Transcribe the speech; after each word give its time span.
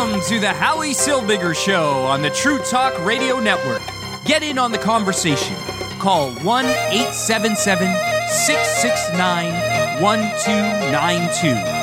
Welcome 0.00 0.22
to 0.28 0.40
the 0.40 0.48
Howie 0.54 0.94
Silbiger 0.94 1.54
Show 1.54 1.90
on 2.04 2.22
the 2.22 2.30
True 2.30 2.58
Talk 2.60 2.98
Radio 3.04 3.38
Network. 3.38 3.82
Get 4.24 4.42
in 4.42 4.56
on 4.56 4.72
the 4.72 4.78
conversation. 4.78 5.54
Call 5.98 6.30
1 6.36 6.64
877 6.64 7.86
669 8.30 10.00
1292. 10.02 11.80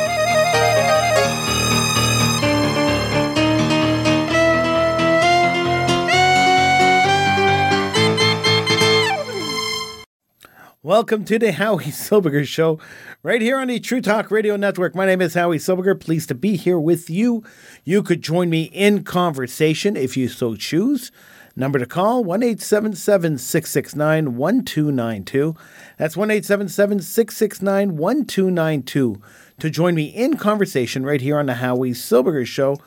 Welcome 10.81 11.25
to 11.25 11.37
the 11.37 11.51
Howie 11.51 11.91
Silberger 11.91 12.47
Show, 12.47 12.79
right 13.27 13.41
here 13.41 13.59
on 13.59 13.67
the 13.67 13.77
True 13.77 13.99
Talk 13.99 14.31
Radio 14.31 14.55
Network. 14.55 14.95
My 14.95 15.05
name 15.05 15.19
is 15.19 15.33
Howie 15.33 15.57
Silberger. 15.57 15.99
Pleased 15.99 16.29
to 16.29 16.33
be 16.33 16.55
here 16.55 16.79
with 16.79 17.09
you. 17.09 17.43
You 17.83 18.01
could 18.01 18.21
join 18.21 18.49
me 18.49 18.71
in 18.71 19.03
conversation 19.03 19.97
if 19.97 20.15
you 20.15 20.29
so 20.29 20.55
choose. 20.55 21.11
Number 21.53 21.77
to 21.77 21.85
call 21.85 22.23
1 22.23 22.41
877 22.41 23.37
669 23.37 24.37
1292. 24.37 25.55
That's 25.97 26.15
1 26.15 26.31
877 26.31 26.99
669 26.99 27.97
1292 27.97 29.21
to 29.59 29.69
join 29.69 29.93
me 29.93 30.05
in 30.05 30.37
conversation 30.37 31.05
right 31.05 31.19
here 31.19 31.37
on 31.37 31.47
the 31.47 31.55
Howie 31.55 31.91
Silberger 31.91 32.47
Show 32.47 32.77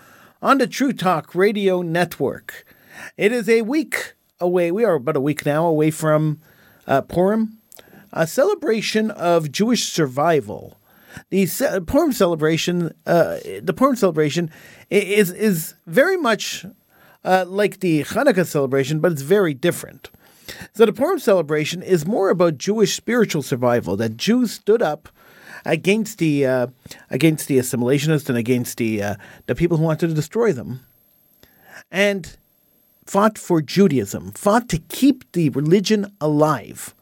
on 0.40 0.56
the 0.56 0.66
True 0.66 0.94
Talk 0.94 1.34
Radio 1.34 1.82
Network. 1.82 2.64
It 3.18 3.30
is 3.30 3.46
a 3.46 3.60
week 3.60 4.14
away. 4.40 4.72
We 4.72 4.86
are 4.86 4.94
about 4.94 5.18
a 5.18 5.20
week 5.20 5.44
now 5.44 5.66
away 5.66 5.90
from 5.90 6.40
uh, 6.86 7.02
Purim, 7.02 7.59
a 8.12 8.26
celebration 8.26 9.10
of 9.10 9.52
Jewish 9.52 9.84
survival. 9.84 10.76
The 11.30 11.46
ce- 11.46 11.80
Purim 11.86 12.12
celebration, 12.12 12.94
uh, 13.06 13.38
the 13.62 13.74
Purim 13.76 13.96
celebration, 13.96 14.50
is 14.90 15.30
is 15.30 15.74
very 15.86 16.16
much 16.16 16.64
uh, 17.24 17.44
like 17.48 17.80
the 17.80 18.04
Hanukkah 18.04 18.46
celebration, 18.46 19.00
but 19.00 19.12
it's 19.12 19.22
very 19.22 19.54
different. 19.54 20.10
So 20.72 20.86
the 20.86 20.92
Purim 20.92 21.18
celebration 21.18 21.82
is 21.82 22.06
more 22.06 22.30
about 22.30 22.58
Jewish 22.58 22.96
spiritual 22.96 23.42
survival. 23.42 23.96
That 23.96 24.16
Jews 24.16 24.52
stood 24.52 24.82
up 24.82 25.08
against 25.64 26.18
the 26.18 26.46
uh, 26.46 26.66
against 27.10 27.48
the 27.48 27.58
assimilationists 27.58 28.28
and 28.28 28.38
against 28.38 28.78
the 28.78 29.02
uh, 29.02 29.14
the 29.46 29.54
people 29.54 29.76
who 29.76 29.84
wanted 29.84 30.08
to 30.08 30.14
destroy 30.14 30.52
them, 30.52 30.80
and 31.90 32.36
fought 33.04 33.36
for 33.36 33.60
Judaism, 33.60 34.32
fought 34.32 34.68
to 34.68 34.78
keep 34.78 35.30
the 35.32 35.50
religion 35.50 36.12
alive 36.20 36.94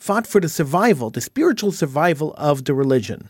fought 0.00 0.26
for 0.26 0.40
the 0.40 0.48
survival, 0.48 1.10
the 1.10 1.20
spiritual 1.20 1.70
survival 1.70 2.34
of 2.38 2.64
the 2.64 2.74
religion. 2.74 3.28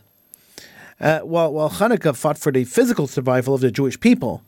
Uh, 0.99 1.19
while, 1.19 1.51
while 1.51 1.69
Hanukkah 1.69 2.15
fought 2.15 2.37
for 2.37 2.51
the 2.51 2.63
physical 2.63 3.07
survival 3.07 3.53
of 3.53 3.61
the 3.61 3.71
Jewish 3.71 3.99
people, 3.99 4.41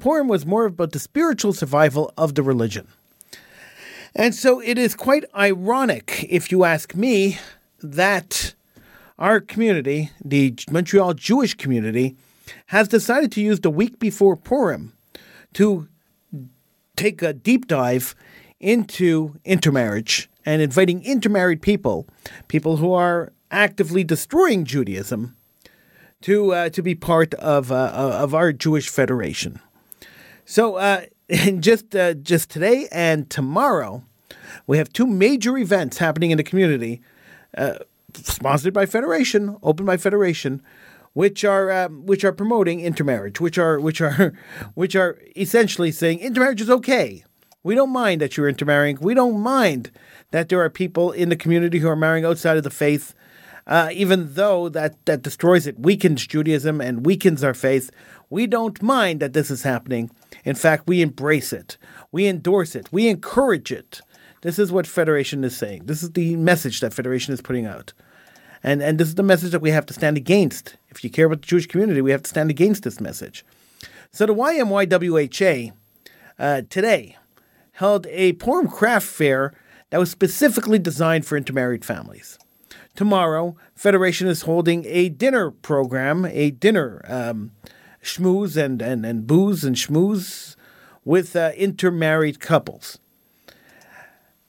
Purim 0.00 0.28
was 0.28 0.44
more 0.44 0.64
about 0.64 0.92
the 0.92 0.98
spiritual 0.98 1.52
survival 1.52 2.12
of 2.16 2.34
the 2.34 2.42
religion. 2.42 2.88
And 4.16 4.34
so 4.34 4.60
it 4.60 4.78
is 4.78 4.96
quite 4.96 5.24
ironic, 5.36 6.26
if 6.28 6.50
you 6.50 6.64
ask 6.64 6.96
me, 6.96 7.38
that 7.80 8.54
our 9.18 9.40
community, 9.40 10.10
the 10.24 10.54
Montreal 10.70 11.14
Jewish 11.14 11.54
community, 11.54 12.16
has 12.66 12.88
decided 12.88 13.30
to 13.32 13.40
use 13.40 13.60
the 13.60 13.70
week 13.70 14.00
before 14.00 14.34
Purim 14.34 14.94
to 15.52 15.86
take 16.96 17.22
a 17.22 17.32
deep 17.32 17.68
dive 17.68 18.16
into 18.58 19.36
intermarriage 19.44 20.29
and 20.44 20.62
inviting 20.62 21.02
intermarried 21.04 21.62
people, 21.62 22.06
people 22.48 22.78
who 22.78 22.92
are 22.92 23.32
actively 23.50 24.04
destroying 24.04 24.64
Judaism, 24.64 25.36
to 26.22 26.52
uh, 26.52 26.68
to 26.70 26.82
be 26.82 26.94
part 26.94 27.34
of 27.34 27.72
uh, 27.72 27.90
of 27.94 28.34
our 28.34 28.52
Jewish 28.52 28.88
Federation. 28.88 29.60
So, 30.44 30.76
uh, 30.76 31.02
just 31.60 31.94
uh, 31.94 32.14
just 32.14 32.50
today 32.50 32.88
and 32.92 33.28
tomorrow, 33.30 34.04
we 34.66 34.78
have 34.78 34.92
two 34.92 35.06
major 35.06 35.56
events 35.56 35.98
happening 35.98 36.30
in 36.30 36.36
the 36.36 36.44
community, 36.44 37.02
uh, 37.56 37.78
sponsored 38.14 38.74
by 38.74 38.86
Federation, 38.86 39.56
open 39.62 39.86
by 39.86 39.96
Federation, 39.96 40.62
which 41.12 41.44
are 41.44 41.70
um, 41.70 42.04
which 42.06 42.24
are 42.24 42.32
promoting 42.32 42.80
intermarriage, 42.80 43.40
which 43.40 43.58
are 43.58 43.80
which 43.80 44.00
are 44.00 44.32
which 44.74 44.94
are 44.94 45.18
essentially 45.36 45.90
saying 45.90 46.20
intermarriage 46.20 46.60
is 46.60 46.70
okay. 46.70 47.24
We 47.62 47.74
don't 47.74 47.90
mind 47.92 48.20
that 48.20 48.36
you're 48.36 48.48
intermarrying. 48.48 48.98
We 49.00 49.14
don't 49.14 49.40
mind 49.40 49.90
that 50.30 50.48
there 50.48 50.60
are 50.62 50.70
people 50.70 51.12
in 51.12 51.28
the 51.28 51.36
community 51.36 51.78
who 51.78 51.88
are 51.88 51.96
marrying 51.96 52.24
outside 52.24 52.56
of 52.56 52.62
the 52.62 52.70
faith, 52.70 53.14
uh, 53.66 53.90
even 53.92 54.34
though 54.34 54.70
that, 54.70 55.04
that 55.04 55.22
destroys 55.22 55.66
it, 55.66 55.78
weakens 55.78 56.26
Judaism 56.26 56.80
and 56.80 57.04
weakens 57.04 57.44
our 57.44 57.52
faith. 57.52 57.90
We 58.30 58.46
don't 58.46 58.82
mind 58.82 59.20
that 59.20 59.34
this 59.34 59.50
is 59.50 59.62
happening. 59.62 60.10
In 60.44 60.54
fact, 60.54 60.86
we 60.86 61.02
embrace 61.02 61.52
it, 61.52 61.76
we 62.10 62.26
endorse 62.26 62.74
it, 62.74 62.88
we 62.90 63.08
encourage 63.08 63.70
it. 63.70 64.00
This 64.42 64.58
is 64.58 64.72
what 64.72 64.86
Federation 64.86 65.44
is 65.44 65.54
saying. 65.54 65.82
This 65.84 66.02
is 66.02 66.12
the 66.12 66.36
message 66.36 66.80
that 66.80 66.94
Federation 66.94 67.34
is 67.34 67.42
putting 67.42 67.66
out. 67.66 67.92
And, 68.62 68.82
and 68.82 68.98
this 68.98 69.08
is 69.08 69.16
the 69.16 69.22
message 69.22 69.50
that 69.52 69.60
we 69.60 69.70
have 69.70 69.84
to 69.86 69.94
stand 69.94 70.16
against. 70.16 70.76
If 70.88 71.04
you 71.04 71.10
care 71.10 71.26
about 71.26 71.42
the 71.42 71.46
Jewish 71.46 71.66
community, 71.66 72.00
we 72.00 72.10
have 72.10 72.22
to 72.22 72.30
stand 72.30 72.48
against 72.48 72.84
this 72.84 73.00
message. 73.00 73.44
So 74.12 74.24
the 74.24 74.34
YMYWHA 74.34 75.72
uh, 76.38 76.62
today 76.70 77.16
held 77.80 78.06
a 78.08 78.34
Purim 78.34 78.68
craft 78.68 79.06
fair 79.06 79.54
that 79.88 79.98
was 79.98 80.10
specifically 80.10 80.78
designed 80.78 81.24
for 81.24 81.38
intermarried 81.38 81.82
families. 81.82 82.38
Tomorrow, 82.94 83.56
Federation 83.74 84.28
is 84.28 84.42
holding 84.42 84.84
a 84.84 85.08
dinner 85.08 85.50
program, 85.50 86.26
a 86.26 86.50
dinner 86.50 87.02
um, 87.08 87.52
schmooze 88.02 88.62
and, 88.62 88.82
and, 88.82 89.06
and 89.06 89.26
booze 89.26 89.64
and 89.64 89.76
schmooze 89.76 90.56
with 91.06 91.34
uh, 91.34 91.52
intermarried 91.56 92.38
couples. 92.38 92.98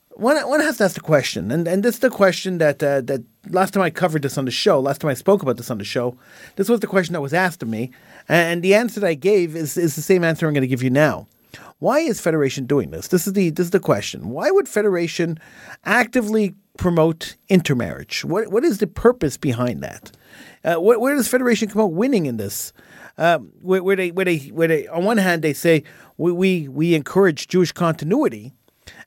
One, 0.10 0.36
one 0.50 0.60
has 0.60 0.80
to 0.80 0.84
ask 0.84 0.96
the 0.96 1.00
question, 1.02 1.52
and, 1.52 1.66
and 1.70 1.84
this 1.84 1.96
is 1.96 2.02
the 2.02 2.10
question 2.10 2.58
that 2.58 2.84
uh, 2.84 3.00
that 3.00 3.24
last 3.50 3.74
time 3.74 3.82
I 3.82 3.90
covered 3.90 4.24
this 4.24 4.38
on 4.38 4.44
the 4.44 4.52
show, 4.52 4.78
last 4.78 5.00
time 5.00 5.10
I 5.10 5.14
spoke 5.14 5.42
about 5.42 5.56
this 5.56 5.72
on 5.72 5.78
the 5.78 5.86
show, 5.86 6.18
this 6.58 6.68
was 6.68 6.82
the 6.82 6.88
question 6.88 7.14
that 7.14 7.22
was 7.22 7.34
asked 7.34 7.64
of 7.64 7.70
me, 7.70 7.92
and 8.28 8.62
the 8.62 8.76
answer 8.76 9.00
that 9.00 9.08
I 9.08 9.14
gave 9.14 9.56
is, 9.56 9.78
is 9.78 9.96
the 9.96 10.02
same 10.02 10.26
answer 10.26 10.46
I'm 10.46 10.54
going 10.54 10.62
to 10.62 10.68
give 10.68 10.84
you 10.84 10.90
now. 10.90 11.28
Why 11.80 12.00
is 12.00 12.20
Federation 12.20 12.66
doing 12.66 12.92
this? 12.92 13.08
This 13.08 13.28
is 13.28 13.34
the 13.34 13.50
this 13.50 13.66
is 13.66 13.72
the 13.72 13.80
question. 13.80 14.30
Why 14.30 14.52
would 14.52 14.68
Federation 14.68 15.40
actively 15.86 16.56
promote 16.78 17.36
intermarriage? 17.50 18.24
What 18.26 18.52
what 18.52 18.64
is 18.64 18.78
the 18.80 18.88
purpose 18.88 19.38
behind 19.38 19.82
that? 19.84 20.12
Uh, 20.64 20.76
where, 20.76 21.00
where 21.00 21.16
does 21.16 21.28
Federation 21.28 21.70
come 21.70 21.82
out 21.82 21.94
winning 21.94 22.26
in 22.26 22.38
this? 22.38 22.74
Um, 23.18 23.52
where, 23.62 23.84
where 23.84 23.96
they 23.96 24.12
where 24.12 24.26
they 24.26 24.38
where 24.38 24.68
they 24.68 24.88
on 24.88 25.04
one 25.04 25.18
hand 25.18 25.42
they 25.42 25.54
say 25.54 25.84
we, 26.18 26.32
we 26.32 26.68
we 26.68 26.96
encourage 26.96 27.48
Jewish 27.48 27.72
continuity 27.72 28.54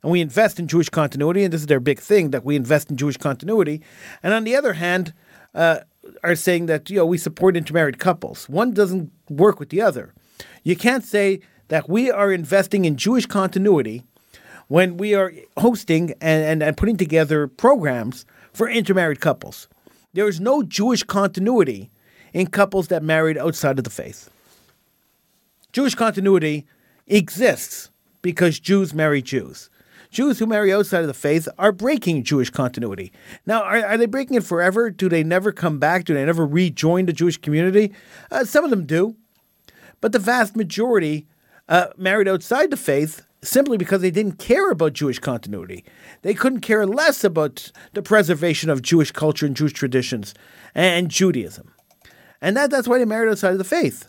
and 0.03 0.13
we 0.13 0.21
invest 0.21 0.59
in 0.59 0.69
Jewish 0.69 0.89
continuity, 0.89 1.45
and 1.45 1.53
this 1.53 1.63
is 1.63 1.67
their 1.67 1.81
big 1.81 1.99
thing 1.99 2.31
that 2.31 2.45
we 2.45 2.57
invest 2.57 2.91
in 2.91 2.97
Jewish 2.97 3.17
continuity, 3.17 3.83
and 4.23 4.33
on 4.33 4.45
the 4.45 4.57
other 4.57 4.75
hand. 4.75 5.13
Uh, 5.55 5.81
are 6.23 6.35
saying 6.35 6.67
that 6.67 6.91
you 6.91 6.97
know 6.97 7.07
we 7.07 7.19
support 7.19 7.57
intermarried 7.57 7.99
couples. 7.99 8.49
One 8.49 8.73
doesn't 8.73 9.11
work 9.29 9.59
with 9.59 9.71
the 9.71 9.81
other. 9.81 10.13
You 10.63 10.77
can't 10.77 11.05
say 11.05 11.41
that 11.69 11.89
we 11.89 12.11
are 12.11 12.33
investing 12.33 12.85
in 12.85 12.97
Jewish 12.97 13.27
continuity 13.27 14.05
when 14.69 14.97
we 14.97 15.15
are 15.15 15.33
hosting 15.59 16.13
and, 16.21 16.45
and, 16.45 16.63
and 16.63 16.77
putting 16.77 16.97
together 16.97 17.47
programs 17.47 18.25
for 18.53 18.69
intermarried 18.69 19.21
couples. 19.21 19.69
There 20.13 20.29
is 20.29 20.41
no 20.41 20.63
Jewish 20.63 21.03
continuity 21.03 21.91
in 22.33 22.47
couples 22.47 22.89
that 22.89 23.03
married 23.03 23.39
outside 23.39 23.79
of 23.79 23.85
the 23.85 23.91
faith. 23.91 24.31
Jewish 25.73 25.95
continuity 25.95 26.67
exists 27.07 27.91
because 28.23 28.61
Jews 28.61 28.95
marry 28.95 29.21
Jews. 29.21 29.71
Jews 30.11 30.39
who 30.39 30.47
marry 30.47 30.73
outside 30.73 31.01
of 31.01 31.09
the 31.09 31.15
faith 31.15 31.49
are 31.59 31.73
breaking 31.73 32.23
Jewish 32.23 32.49
continuity. 32.49 33.13
Now, 33.47 33.63
are, 33.63 33.85
are 33.85 33.99
they 33.99 34.07
breaking 34.07 34.37
it 34.37 34.45
forever? 34.45 34.89
Do 34.89 35.09
they 35.09 35.25
never 35.25 35.51
come 35.51 35.81
back? 35.81 36.05
Do 36.05 36.15
they 36.15 36.25
never 36.25 36.47
rejoin 36.47 37.07
the 37.07 37.13
Jewish 37.13 37.37
community? 37.37 37.93
Uh, 38.31 38.45
some 38.45 38.63
of 38.63 38.71
them 38.71 38.87
do. 38.87 39.17
But 40.01 40.13
the 40.13 40.21
vast 40.21 40.55
majority 40.55 41.27
uh, 41.69 41.89
married 41.97 42.29
outside 42.29 42.71
the 42.71 42.77
faith 42.77 43.27
simply 43.43 43.77
because 43.77 44.01
they 44.01 44.11
didn't 44.11 44.39
care 44.39 44.71
about 44.71 44.95
Jewish 44.95 45.19
continuity. 45.19 45.85
They 46.23 46.35
couldn't 46.35 46.61
care 46.61 46.87
less 46.87 47.25
about 47.25 47.71
the 47.93 48.03
preservation 48.03 48.71
of 48.71 48.83
Jewish 48.83 49.13
culture 49.13 49.47
and 49.47 49.57
Jewish 49.57 49.73
traditions 49.73 50.35
and, 50.75 51.11
Judaism. 51.11 51.73
And 52.41 52.57
that, 52.57 52.71
that's 52.71 52.89
why 52.89 52.99
they 52.99 53.05
married 53.05 53.31
outside 53.31 53.53
of 53.53 53.59
the 53.59 53.65
faith. 53.65 54.09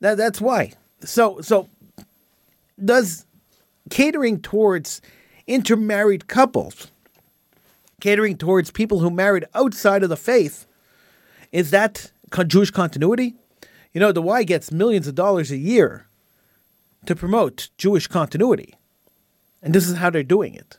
That, 0.00 0.16
that's 0.16 0.40
why. 0.40 0.72
So, 1.00 1.40
so 1.40 1.68
does 2.82 3.26
catering 3.90 4.40
towards 4.40 5.00
intermarried 5.46 6.28
couples, 6.28 6.90
catering 8.00 8.36
towards 8.36 8.70
people 8.70 9.00
who 9.00 9.10
married 9.10 9.46
outside 9.54 10.02
of 10.02 10.08
the 10.08 10.16
faith, 10.16 10.66
is 11.52 11.70
that 11.70 12.12
Jewish 12.46 12.70
continuity? 12.70 13.34
You 13.92 14.00
know, 14.00 14.12
the 14.12 14.22
Y 14.22 14.42
gets 14.44 14.70
millions 14.70 15.06
of 15.06 15.14
dollars 15.14 15.50
a 15.50 15.56
year 15.56 16.07
to 17.08 17.16
promote 17.16 17.70
Jewish 17.78 18.06
continuity. 18.06 18.74
And 19.62 19.74
this 19.74 19.88
is 19.88 19.96
how 19.96 20.10
they're 20.10 20.22
doing 20.22 20.54
it. 20.54 20.78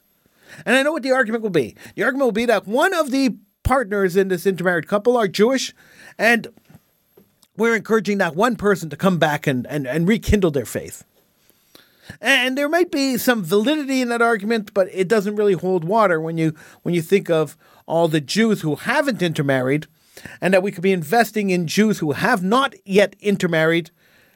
And 0.66 0.76
I 0.76 0.84
know 0.84 0.92
what 0.92 1.04
the 1.04 1.12
argument 1.12 1.44
will 1.44 1.50
be. 1.50 1.76
The 1.96 2.04
argument 2.04 2.28
will 2.28 2.32
be 2.32 2.46
that 2.46 2.68
one 2.68 2.94
of 2.94 3.12
the 3.12 3.36
partners 3.64 4.16
in 4.16 4.28
this 4.28 4.46
intermarried 4.46 4.88
couple 4.88 5.18
are 5.18 5.28
Jewish, 5.28 5.74
and 6.18 6.48
we're 7.58 7.76
encouraging 7.76 8.20
that 8.20 8.36
one 8.36 8.56
person 8.56 8.90
to 8.92 8.96
come 8.96 9.18
back 9.18 9.48
and, 9.48 9.66
and, 9.68 9.88
and 9.88 10.08
rekindle 10.08 10.52
their 10.52 10.66
faith. 10.66 11.04
And 12.22 12.58
there 12.58 12.70
might 12.70 12.92
be 12.92 13.18
some 13.18 13.44
validity 13.44 14.02
in 14.02 14.10
that 14.10 14.22
argument, 14.22 14.74
but 14.74 14.88
it 14.92 15.08
doesn't 15.08 15.36
really 15.36 15.54
hold 15.54 15.84
water 15.84 16.22
when 16.22 16.38
you 16.38 16.56
when 16.84 16.96
you 16.96 17.02
think 17.02 17.30
of 17.30 17.58
all 17.86 18.08
the 18.08 18.22
Jews 18.22 18.62
who 18.62 18.76
haven't 18.76 19.22
intermarried, 19.22 19.88
and 20.42 20.54
that 20.54 20.64
we 20.64 20.72
could 20.72 20.84
be 20.84 20.94
investing 20.94 21.50
in 21.50 21.68
Jews 21.68 22.00
who 22.00 22.14
have 22.14 22.44
not 22.44 22.76
yet 22.86 23.16
intermarried, 23.20 23.92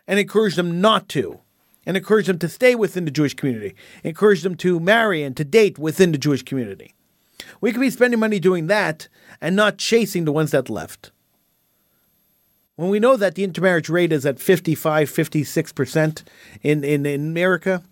and 0.07 0.19
encourage 0.19 0.55
them 0.55 0.81
not 0.81 1.07
to, 1.09 1.39
and 1.85 1.97
encourage 1.97 2.27
them 2.27 2.39
to 2.39 2.49
stay 2.49 2.75
within 2.75 3.05
the 3.05 3.11
Jewish 3.11 3.33
community, 3.33 3.75
encourage 4.03 4.41
them 4.41 4.55
to 4.55 4.79
marry 4.79 5.23
and 5.23 5.35
to 5.37 5.43
date 5.43 5.77
within 5.77 6.11
the 6.11 6.17
Jewish 6.17 6.43
community. 6.43 6.93
We 7.61 7.71
could 7.71 7.81
be 7.81 7.89
spending 7.89 8.19
money 8.19 8.39
doing 8.39 8.67
that 8.67 9.07
and 9.41 9.55
not 9.55 9.77
chasing 9.77 10.25
the 10.25 10.31
ones 10.31 10.51
that 10.51 10.69
left. 10.69 11.11
When 12.75 12.89
we 12.89 12.99
know 12.99 13.17
that 13.17 13.35
the 13.35 13.43
intermarriage 13.43 13.89
rate 13.89 14.11
is 14.11 14.25
at 14.25 14.39
55, 14.39 15.09
56% 15.09 16.23
in, 16.63 16.83
in, 16.83 17.05
in 17.05 17.21
America, 17.21 17.83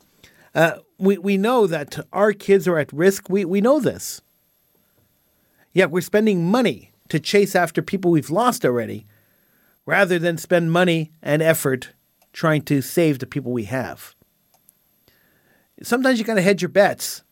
uh, 0.56 0.78
we, 0.98 1.18
we 1.18 1.38
know 1.38 1.68
that 1.68 2.06
our 2.12 2.34
kids 2.34 2.68
are 2.68 2.80
at 2.80 2.92
risk. 2.92 3.30
We, 3.30 3.46
we 3.46 3.62
know 3.62 3.80
this. 3.80 4.22
Yet 5.74 5.92
we're 5.92 6.02
spending 6.02 6.50
money 6.50 6.92
to 7.10 7.20
chase 7.20 7.56
after 7.56 7.82
people 7.82 8.12
we've 8.12 8.30
lost 8.30 8.66
already 8.66 9.06
rather 9.86 10.18
than 10.20 10.38
spend 10.38 10.72
money 10.72 11.12
and 11.22 11.42
effort 11.42 11.90
trying 12.34 12.62
to 12.64 12.82
save 12.82 13.20
the 13.20 13.26
people 13.26 13.52
we 13.52 13.66
have. 13.66 14.16
Sometimes 15.84 16.20
you 16.20 16.26
got 16.26 16.36
to 16.36 16.42
hedge 16.42 16.62
your 16.62 16.70
bets. 16.70 17.24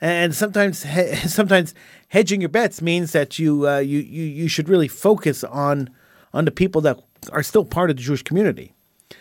And 0.00 0.34
sometimes, 0.34 0.84
sometimes 1.32 1.74
hedging 2.08 2.40
your 2.40 2.50
bets 2.50 2.82
means 2.82 3.12
that 3.12 3.38
you, 3.38 3.68
uh, 3.68 3.78
you, 3.78 4.00
you, 4.00 4.24
you 4.24 4.48
should 4.48 4.68
really 4.68 4.88
focus 4.88 5.44
on 5.44 5.90
on 6.36 6.44
the 6.44 6.50
people 6.50 6.82
that 6.82 7.00
are 7.32 7.42
still 7.42 7.64
part 7.64 7.88
of 7.88 7.96
the 7.96 8.02
Jewish 8.02 8.22
community, 8.22 8.74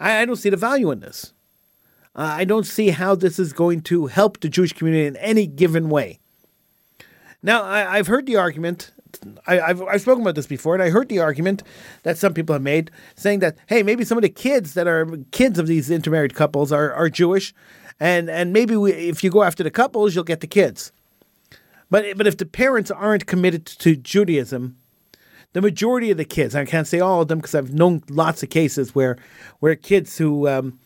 I, 0.00 0.22
I 0.22 0.24
don't 0.24 0.36
see 0.36 0.48
the 0.48 0.56
value 0.56 0.90
in 0.90 1.00
this. 1.00 1.34
Uh, 2.16 2.36
I 2.38 2.46
don't 2.46 2.66
see 2.66 2.88
how 2.88 3.16
this 3.16 3.38
is 3.38 3.52
going 3.52 3.82
to 3.82 4.06
help 4.06 4.40
the 4.40 4.48
Jewish 4.48 4.72
community 4.72 5.06
in 5.06 5.16
any 5.16 5.46
given 5.46 5.90
way. 5.90 6.20
Now, 7.44 7.62
I, 7.62 7.98
have 7.98 8.06
heard 8.06 8.24
the 8.24 8.36
argument. 8.36 8.90
I, 9.46 9.56
have 9.56 9.82
I've 9.82 10.00
spoken 10.00 10.22
about 10.22 10.34
this 10.34 10.46
before, 10.46 10.72
and 10.72 10.82
I 10.82 10.88
heard 10.88 11.10
the 11.10 11.18
argument 11.18 11.62
that 12.02 12.16
some 12.16 12.32
people 12.32 12.54
have 12.54 12.62
made, 12.62 12.90
saying 13.16 13.40
that 13.40 13.58
hey, 13.66 13.82
maybe 13.82 14.02
some 14.02 14.16
of 14.16 14.22
the 14.22 14.30
kids 14.30 14.72
that 14.72 14.88
are 14.88 15.06
kids 15.30 15.58
of 15.58 15.66
these 15.66 15.90
intermarried 15.90 16.34
couples 16.34 16.72
are, 16.72 16.90
are 16.94 17.10
Jewish, 17.10 17.54
and 18.00 18.30
and 18.30 18.54
maybe 18.54 18.76
we, 18.76 18.92
if 18.92 19.22
you 19.22 19.28
go 19.28 19.42
after 19.42 19.62
the 19.62 19.70
couples, 19.70 20.14
you'll 20.14 20.24
get 20.24 20.40
the 20.40 20.46
kids. 20.46 20.90
But 21.90 22.16
but 22.16 22.26
if 22.26 22.38
the 22.38 22.46
parents 22.46 22.90
aren't 22.90 23.26
committed 23.26 23.66
to 23.66 23.94
Judaism, 23.94 24.78
the 25.52 25.60
majority 25.60 26.10
of 26.10 26.16
the 26.16 26.24
kids, 26.24 26.54
I 26.54 26.64
can't 26.64 26.86
say 26.86 26.98
all 26.98 27.20
of 27.20 27.28
them 27.28 27.40
because 27.40 27.54
I've 27.54 27.74
known 27.74 28.02
lots 28.08 28.42
of 28.42 28.48
cases 28.48 28.94
where 28.94 29.18
where 29.60 29.76
kids 29.76 30.16
who, 30.16 30.48
um, 30.48 30.78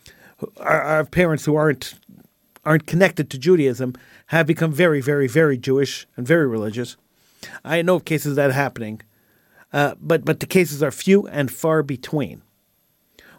are, 0.57 0.81
are 0.81 1.05
parents 1.05 1.45
who 1.45 1.55
aren't 1.55 1.93
aren't 2.69 2.85
connected 2.85 3.31
to 3.31 3.39
Judaism 3.39 3.95
have 4.27 4.45
become 4.45 4.71
very 4.71 5.01
very 5.01 5.27
very 5.27 5.57
Jewish 5.57 6.07
and 6.15 6.25
very 6.25 6.47
religious. 6.47 6.95
I 7.65 7.81
know 7.81 7.95
of 7.95 8.05
cases 8.05 8.33
of 8.33 8.35
that 8.35 8.51
happening, 8.51 9.01
uh, 9.73 9.95
but 9.99 10.23
but 10.23 10.39
the 10.39 10.45
cases 10.45 10.83
are 10.83 10.91
few 10.91 11.27
and 11.27 11.51
far 11.51 11.81
between. 11.81 12.43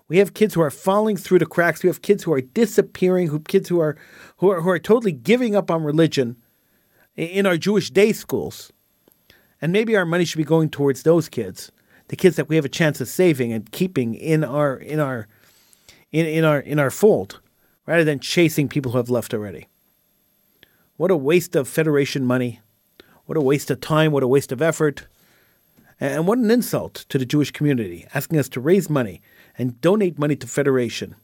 We 0.08 0.18
have 0.18 0.34
kids 0.34 0.54
who 0.54 0.60
are 0.60 0.72
falling 0.72 1.16
through 1.16 1.38
the 1.38 1.46
cracks. 1.46 1.84
We 1.84 1.88
have 1.88 2.02
kids 2.02 2.24
who 2.24 2.32
are 2.32 2.40
disappearing. 2.40 3.28
Who 3.28 3.38
kids 3.38 3.68
who 3.68 3.78
are 3.78 3.96
who 4.38 4.50
are 4.50 4.60
who 4.62 4.70
are 4.70 4.80
totally 4.80 5.12
giving 5.12 5.54
up 5.54 5.70
on 5.70 5.84
religion 5.84 6.36
in 7.14 7.46
our 7.46 7.56
Jewish 7.56 7.90
day 7.90 8.12
schools. 8.12 8.72
And 9.62 9.72
maybe 9.72 9.94
our 9.94 10.06
money 10.06 10.24
should 10.24 10.38
be 10.38 10.44
going 10.44 10.70
towards 10.70 11.04
those 11.04 11.28
kids, 11.28 11.70
the 12.08 12.16
kids 12.16 12.34
that 12.34 12.48
we 12.48 12.56
have 12.56 12.64
a 12.64 12.68
chance 12.68 13.00
of 13.00 13.06
saving 13.06 13.52
and 13.52 13.70
keeping 13.70 14.14
in 14.14 14.42
our 14.42 14.76
in 14.76 14.98
our 14.98 15.28
in, 16.10 16.26
in 16.26 16.44
our 16.44 16.58
in 16.58 16.80
our 16.80 16.90
fold, 16.90 17.40
rather 17.90 18.04
than 18.04 18.20
chasing 18.20 18.68
people 18.68 18.92
who 18.92 18.98
have 18.98 19.10
left 19.10 19.34
already. 19.34 19.66
What 20.96 21.10
a 21.10 21.16
waste 21.16 21.56
of 21.56 21.66
federation 21.66 22.24
money. 22.24 22.60
What 23.26 23.36
a 23.36 23.40
waste 23.40 23.68
of 23.68 23.80
time. 23.80 24.12
What 24.12 24.22
a 24.22 24.28
waste 24.28 24.52
of 24.52 24.62
effort. 24.62 25.08
And 25.98 26.24
what 26.28 26.38
an 26.38 26.52
insult 26.52 27.04
to 27.08 27.18
the 27.18 27.26
Jewish 27.26 27.50
community, 27.50 28.06
asking 28.14 28.38
us 28.38 28.48
to 28.50 28.60
raise 28.60 28.88
money 28.88 29.20
and 29.58 29.80
donate 29.80 30.20
money 30.20 30.36
to 30.36 30.46
Federation, 30.46 31.16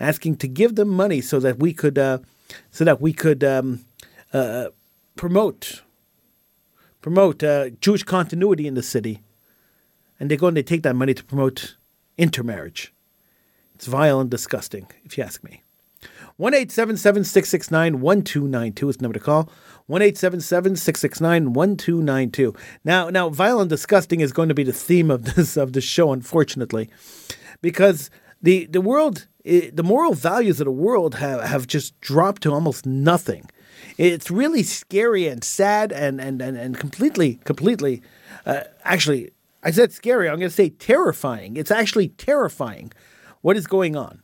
asking 0.00 0.38
to 0.38 0.48
give 0.48 0.74
them 0.74 0.88
money 0.88 1.20
so 1.20 1.38
that 1.38 1.60
we 1.60 1.72
could, 1.72 1.96
uh, 1.96 2.18
so 2.72 2.84
that 2.84 3.00
we 3.00 3.12
could 3.12 3.44
um, 3.44 3.84
uh, 4.32 4.70
promote, 5.14 5.82
promote 7.00 7.44
uh, 7.44 7.70
Jewish 7.80 8.02
continuity 8.02 8.66
in 8.66 8.74
the 8.74 8.82
city, 8.82 9.22
and 10.18 10.28
they 10.28 10.36
go 10.36 10.48
and 10.48 10.56
they 10.56 10.64
take 10.64 10.82
that 10.82 10.96
money 10.96 11.14
to 11.14 11.22
promote 11.22 11.76
intermarriage. 12.18 12.92
It's 13.76 13.86
vile 13.86 14.18
and 14.18 14.28
disgusting, 14.28 14.88
if 15.04 15.16
you 15.16 15.22
ask 15.22 15.44
me. 15.44 15.62
One 16.40 16.54
eight 16.54 16.72
seven 16.72 16.96
seven 16.96 17.22
six 17.22 17.50
six 17.50 17.70
nine 17.70 18.00
one 18.00 18.22
two 18.22 18.48
nine 18.48 18.72
two 18.72 18.88
is 18.88 18.96
the 18.96 19.02
number 19.02 19.18
to 19.18 19.22
call. 19.22 19.50
one 19.86 20.00
669 20.00 21.52
1292 21.52 22.54
Now, 22.82 23.10
now, 23.10 23.28
vile 23.28 23.60
and 23.60 23.68
disgusting 23.68 24.20
is 24.20 24.32
going 24.32 24.48
to 24.48 24.54
be 24.54 24.62
the 24.64 24.72
theme 24.72 25.10
of 25.10 25.24
this 25.36 25.58
of 25.58 25.74
the 25.74 25.82
show, 25.82 26.14
unfortunately 26.14 26.88
because 27.60 28.08
the 28.40 28.64
the 28.64 28.80
world 28.80 29.26
the 29.44 29.82
moral 29.84 30.14
values 30.14 30.62
of 30.62 30.64
the 30.64 30.70
world 30.70 31.16
have, 31.16 31.42
have 31.42 31.66
just 31.66 32.00
dropped 32.00 32.40
to 32.44 32.52
almost 32.54 32.86
nothing. 32.86 33.50
It's 33.98 34.30
really 34.30 34.62
scary 34.62 35.28
and 35.28 35.44
sad 35.44 35.92
and 35.92 36.22
and 36.22 36.40
and, 36.40 36.56
and 36.56 36.78
completely 36.78 37.34
completely 37.44 38.00
uh, 38.46 38.62
actually 38.82 39.32
I 39.62 39.72
said 39.72 39.92
scary. 39.92 40.26
I'm 40.26 40.38
going 40.38 40.48
to 40.48 40.56
say 40.56 40.70
terrifying. 40.70 41.58
It's 41.58 41.70
actually 41.70 42.08
terrifying 42.08 42.92
what 43.42 43.58
is 43.58 43.66
going 43.66 43.94
on. 43.94 44.22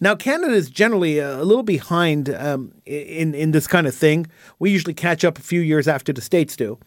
Now, 0.00 0.14
Canada 0.14 0.52
is 0.54 0.70
generally 0.70 1.18
a 1.18 1.42
little 1.42 1.62
behind 1.62 2.30
um, 2.30 2.72
in 2.86 3.34
in 3.34 3.52
this 3.52 3.66
kind 3.66 3.86
of 3.86 3.94
thing. 3.94 4.26
We 4.58 4.70
usually 4.70 4.94
catch 4.94 5.24
up 5.24 5.38
a 5.38 5.42
few 5.42 5.60
years 5.60 5.88
after 5.88 6.12
the 6.12 6.20
states 6.20 6.56
do, 6.56 6.78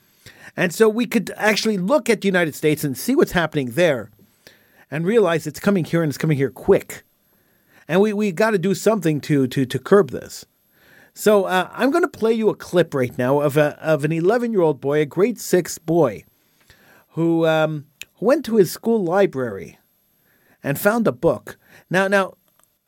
and 0.55 0.73
so 0.73 0.89
we 0.89 1.05
could 1.05 1.31
actually 1.35 1.77
look 1.77 2.09
at 2.09 2.21
the 2.21 2.27
United 2.27 2.55
States 2.55 2.83
and 2.83 2.97
see 2.97 3.15
what's 3.15 3.31
happening 3.31 3.71
there 3.71 4.11
and 4.89 5.05
realize 5.05 5.47
it's 5.47 5.59
coming 5.59 5.85
here 5.85 6.03
and 6.03 6.09
it's 6.09 6.17
coming 6.17 6.37
here 6.37 6.51
quick. 6.51 7.03
And 7.87 8.01
we, 8.01 8.13
we 8.13 8.31
got 8.31 8.51
to 8.51 8.57
do 8.57 8.75
something 8.75 9.21
to, 9.21 9.47
to, 9.47 9.65
to 9.65 9.79
curb 9.79 10.11
this. 10.11 10.45
So 11.13 11.45
uh, 11.45 11.69
I'm 11.73 11.91
going 11.91 12.03
to 12.03 12.07
play 12.09 12.33
you 12.33 12.49
a 12.49 12.55
clip 12.55 12.93
right 12.93 13.17
now 13.17 13.41
of, 13.41 13.57
a, 13.57 13.77
of 13.81 14.05
an 14.05 14.11
11 14.11 14.51
year 14.51 14.61
old 14.61 14.79
boy, 14.79 15.01
a 15.01 15.05
grade 15.05 15.39
six 15.39 15.77
boy, 15.77 16.25
who 17.09 17.45
um, 17.45 17.85
went 18.19 18.45
to 18.45 18.57
his 18.57 18.71
school 18.71 19.03
library 19.03 19.77
and 20.63 20.79
found 20.79 21.07
a 21.07 21.11
book. 21.11 21.57
Now, 21.89 22.07
now, 22.07 22.35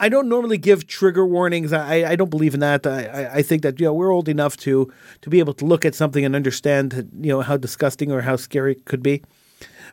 I 0.04 0.10
don't 0.10 0.28
normally 0.28 0.58
give 0.58 0.86
trigger 0.86 1.26
warnings. 1.26 1.72
I, 1.72 2.12
I 2.12 2.18
don't 2.18 2.30
believe 2.30 2.54
in 2.54 2.60
that. 2.60 2.86
I, 2.86 3.36
I 3.36 3.42
think 3.42 3.62
that 3.62 3.80
you 3.80 3.86
know 3.86 3.94
we're 3.94 4.12
old 4.12 4.28
enough 4.28 4.58
to 4.58 4.92
to 5.22 5.30
be 5.30 5.40
able 5.40 5.54
to 5.54 5.66
look 5.66 5.86
at 5.86 5.96
something 5.96 6.26
and 6.26 6.36
understand 6.36 7.10
you 7.22 7.30
know 7.30 7.40
how 7.40 7.56
disgusting 7.56 8.12
or 8.12 8.20
how 8.20 8.36
scary 8.36 8.74
it 8.74 8.84
could 8.84 9.02
be. 9.02 9.24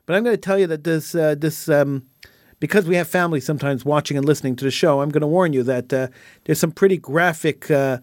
But 0.06 0.16
I'm 0.16 0.24
going 0.24 0.34
to 0.34 0.40
tell 0.40 0.58
you 0.58 0.66
that 0.66 0.82
this 0.82 1.14
uh, 1.14 1.36
this 1.38 1.68
um, 1.68 2.08
because 2.58 2.86
we 2.86 2.96
have 2.96 3.06
families 3.06 3.46
sometimes 3.46 3.84
watching 3.84 4.16
and 4.16 4.26
listening 4.26 4.56
to 4.56 4.64
the 4.64 4.72
show. 4.72 5.00
I'm 5.00 5.10
going 5.10 5.20
to 5.20 5.28
warn 5.28 5.52
you 5.52 5.62
that 5.62 5.92
uh, 5.92 6.08
there's 6.44 6.58
some 6.58 6.72
pretty 6.72 6.98
graphic 6.98 7.70
uh, 7.70 7.98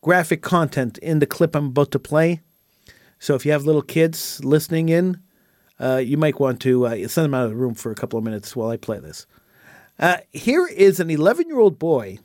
graphic 0.00 0.42
content 0.42 0.96
in 0.98 1.18
the 1.18 1.26
clip 1.26 1.56
I'm 1.56 1.66
about 1.66 1.90
to 1.90 1.98
play. 1.98 2.40
So 3.18 3.34
if 3.34 3.44
you 3.44 3.50
have 3.50 3.66
little 3.66 3.82
kids 3.82 4.44
listening 4.44 4.90
in, 4.90 5.20
uh, 5.80 5.96
you 5.96 6.18
might 6.18 6.38
want 6.38 6.60
to 6.60 6.86
uh, 6.86 7.08
send 7.08 7.24
them 7.24 7.34
out 7.34 7.46
of 7.46 7.50
the 7.50 7.56
room 7.56 7.74
for 7.74 7.90
a 7.90 7.96
couple 7.96 8.16
of 8.16 8.24
minutes 8.24 8.54
while 8.54 8.70
I 8.70 8.76
play 8.76 9.00
this. 9.00 9.26
Uh, 9.98 10.18
here 10.32 10.66
is 10.66 11.00
an 11.00 11.10
11 11.10 11.48
year 11.48 11.58
old 11.58 11.78
boy 11.78 12.18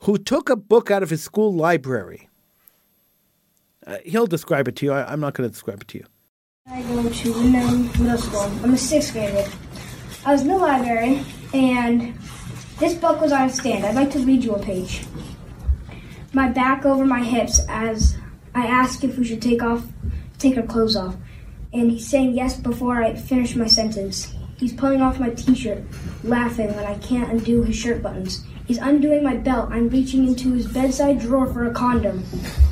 who 0.00 0.18
took 0.18 0.50
a 0.50 0.56
book 0.56 0.90
out 0.90 1.02
of 1.02 1.08
his 1.08 1.22
school 1.22 1.52
library. 1.54 2.28
he'll 4.04 4.26
describe 4.26 4.68
it 4.68 4.76
to 4.76 4.86
you. 4.86 4.92
I, 4.92 5.10
I'm 5.10 5.20
not 5.20 5.32
going 5.34 5.48
to 5.48 5.52
describe 5.52 5.80
it 5.80 5.88
to 5.88 5.98
you. 5.98 6.04
I 6.68 6.82
go 6.82 7.08
to 7.08 7.42
Middle 7.44 8.18
School. 8.18 8.40
I'm 8.40 8.74
a 8.74 8.76
sixth 8.76 9.12
grader. 9.12 9.48
I 10.26 10.32
was 10.32 10.42
in 10.42 10.48
the 10.48 10.58
library, 10.58 11.22
and 11.54 12.18
this 12.78 12.94
book 12.94 13.20
was 13.20 13.32
on 13.32 13.42
a 13.42 13.50
stand. 13.50 13.86
I'd 13.86 13.94
like 13.94 14.10
to 14.10 14.18
read 14.18 14.44
you 14.44 14.54
a 14.54 14.58
page. 14.58 15.06
My 16.32 16.48
back 16.48 16.84
over 16.84 17.06
my 17.06 17.22
hips 17.22 17.60
as 17.68 18.16
I 18.54 18.66
ask 18.66 19.02
if 19.04 19.16
we 19.16 19.24
should 19.24 19.40
take 19.40 19.62
off, 19.62 19.86
take 20.38 20.56
our 20.56 20.64
clothes 20.64 20.96
off, 20.96 21.16
and 21.72 21.90
he's 21.90 22.08
saying 22.08 22.34
yes 22.34 22.58
before 22.58 23.02
I 23.02 23.14
finish 23.14 23.54
my 23.54 23.68
sentence. 23.68 24.35
He's 24.56 24.72
pulling 24.72 25.02
off 25.02 25.20
my 25.20 25.30
t-shirt, 25.30 25.84
laughing 26.24 26.74
when 26.74 26.84
I 26.84 26.98
can't 26.98 27.30
undo 27.30 27.62
his 27.62 27.76
shirt 27.76 28.02
buttons. 28.02 28.42
He's 28.66 28.78
undoing 28.78 29.22
my 29.22 29.36
belt. 29.36 29.68
I'm 29.70 29.88
reaching 29.88 30.26
into 30.26 30.52
his 30.52 30.66
bedside 30.66 31.20
drawer 31.20 31.46
for 31.46 31.66
a 31.66 31.72
condom. 31.72 32.24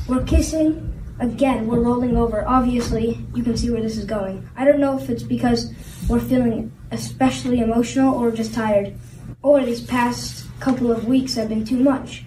We're 0.09 0.25
kissing. 0.25 0.91
Again, 1.21 1.67
we're 1.67 1.81
rolling 1.81 2.17
over. 2.17 2.47
Obviously, 2.49 3.25
you 3.35 3.43
can 3.43 3.57
see 3.57 3.71
where 3.71 3.83
this 3.83 3.97
is 3.97 4.05
going. 4.05 4.49
I 4.57 4.65
don't 4.65 4.81
know 4.81 4.99
if 4.99 5.09
it's 5.09 5.23
because 5.23 5.73
we're 6.09 6.21
feeling 6.21 6.73
especially 6.91 7.61
emotional 7.61 8.15
or 8.15 8.33
just 8.33 8.55
tired, 8.55 8.95
or 9.43 9.65
these 9.65 9.81
past 9.81 10.47
couple 10.61 10.91
of 10.91 11.07
weeks 11.07 11.35
have 11.35 11.49
been 11.49 11.65
too 11.65 11.79
much. 11.79 12.25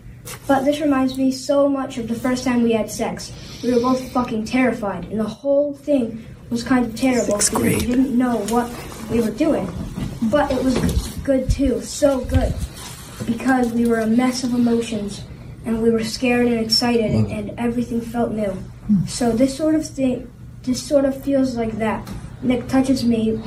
But 0.47 0.63
this 0.63 0.79
reminds 0.79 1.17
me 1.17 1.31
so 1.31 1.67
much 1.67 1.97
of 1.97 2.07
the 2.07 2.15
first 2.15 2.43
time 2.43 2.63
we 2.63 2.73
had 2.73 2.91
sex. 2.91 3.33
We 3.63 3.73
were 3.73 3.81
both 3.81 4.11
fucking 4.11 4.45
terrified, 4.45 5.05
and 5.05 5.19
the 5.19 5.27
whole 5.27 5.73
thing 5.73 6.25
was 6.49 6.63
kind 6.63 6.85
of 6.85 6.95
terrible 6.95 7.39
Sixth 7.39 7.51
because 7.51 7.81
we 7.81 7.87
didn't 7.87 8.17
know 8.17 8.37
what 8.45 8.69
we 9.09 9.21
were 9.21 9.31
doing. 9.31 9.67
But 10.23 10.51
it 10.51 10.63
was 10.63 10.77
good 11.23 11.49
too, 11.49 11.81
so 11.81 12.21
good, 12.25 12.53
because 13.25 13.71
we 13.71 13.85
were 13.85 13.99
a 13.99 14.07
mess 14.07 14.43
of 14.43 14.53
emotions, 14.53 15.23
and 15.65 15.81
we 15.81 15.89
were 15.89 16.03
scared 16.03 16.47
and 16.47 16.59
excited, 16.59 17.11
and, 17.11 17.31
and 17.31 17.59
everything 17.59 18.01
felt 18.01 18.31
new. 18.31 18.57
So 19.07 19.31
this 19.31 19.55
sort 19.55 19.75
of 19.75 19.85
thing, 19.85 20.31
this 20.63 20.81
sort 20.81 21.05
of 21.05 21.21
feels 21.23 21.55
like 21.55 21.73
that. 21.73 22.07
Nick 22.41 22.67
touches 22.67 23.03
me 23.03 23.41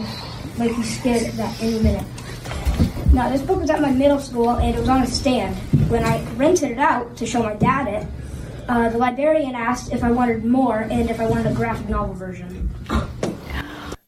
like 0.59 0.73
he's 0.73 0.99
scared 0.99 1.23
at 1.23 1.35
that 1.35 1.63
any 1.63 1.79
minute. 1.81 2.07
Now, 3.13 3.29
this 3.29 3.43
book 3.43 3.61
was 3.61 3.71
at 3.71 3.81
my 3.81 3.91
middle 3.91 4.21
school 4.21 4.51
and 4.51 4.77
it 4.77 4.79
was 4.79 4.89
on 4.89 5.03
a 5.03 5.07
stand. 5.07 5.57
When 5.91 6.05
I 6.05 6.23
rented 6.35 6.71
it 6.71 6.79
out 6.79 7.17
to 7.17 7.27
show 7.27 7.43
my 7.43 7.55
dad 7.55 7.89
it, 7.89 8.07
uh, 8.69 8.89
the 8.89 8.99
librarian 8.99 9.55
asked 9.55 9.93
if 9.93 10.05
I 10.05 10.11
wanted 10.13 10.45
more 10.45 10.81
and 10.81 11.11
if 11.11 11.19
I 11.19 11.27
wanted 11.27 11.47
a 11.47 11.55
graphic 11.55 11.89
novel 11.89 12.15
version. 12.15 12.71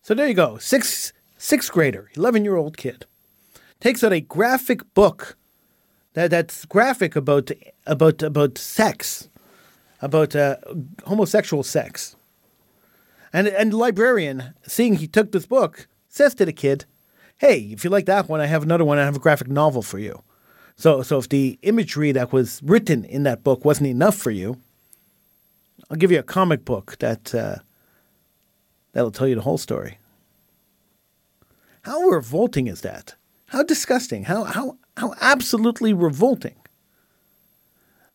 So 0.02 0.14
there 0.14 0.28
you 0.28 0.34
go. 0.34 0.58
Six 0.58 1.12
sixth 1.42 1.72
grader, 1.72 2.08
eleven 2.14 2.44
year 2.44 2.56
old 2.56 2.76
kid, 2.76 3.04
takes 3.80 4.04
out 4.04 4.12
a 4.12 4.20
graphic 4.20 4.94
book 4.94 5.36
that 6.14 6.30
that's 6.30 6.64
graphic 6.64 7.16
about 7.16 7.50
about 7.84 8.22
about 8.22 8.56
sex, 8.56 9.28
about 10.00 10.36
uh, 10.36 10.56
homosexual 11.04 11.62
sex. 11.64 12.16
And 13.32 13.48
and 13.48 13.72
the 13.72 13.76
librarian, 13.76 14.54
seeing 14.66 14.94
he 14.94 15.08
took 15.08 15.32
this 15.32 15.46
book, 15.46 15.88
says 16.08 16.34
to 16.36 16.44
the 16.44 16.52
kid, 16.52 16.84
"Hey, 17.38 17.70
if 17.72 17.82
you 17.82 17.90
like 17.90 18.06
that 18.06 18.28
one, 18.28 18.40
I 18.40 18.46
have 18.46 18.62
another 18.62 18.84
one. 18.84 18.98
I 18.98 19.04
have 19.04 19.16
a 19.16 19.26
graphic 19.26 19.48
novel 19.48 19.82
for 19.82 19.98
you." 19.98 20.22
So 20.76 21.02
so 21.02 21.18
if 21.18 21.28
the 21.28 21.58
imagery 21.62 22.12
that 22.12 22.32
was 22.32 22.60
written 22.62 23.04
in 23.04 23.24
that 23.24 23.42
book 23.42 23.64
wasn't 23.64 23.88
enough 23.88 24.16
for 24.16 24.30
you, 24.30 24.58
I'll 25.90 25.96
give 25.96 26.12
you 26.12 26.20
a 26.20 26.34
comic 26.38 26.64
book 26.64 26.98
that 27.00 27.34
uh, 27.34 27.56
that'll 28.92 29.10
tell 29.10 29.26
you 29.26 29.34
the 29.34 29.42
whole 29.48 29.58
story. 29.58 29.98
How 31.82 32.00
revolting 32.08 32.68
is 32.68 32.80
that? 32.82 33.14
How 33.46 33.62
disgusting. 33.62 34.24
How, 34.24 34.44
how, 34.44 34.78
how 34.96 35.14
absolutely 35.20 35.92
revolting 35.92 36.56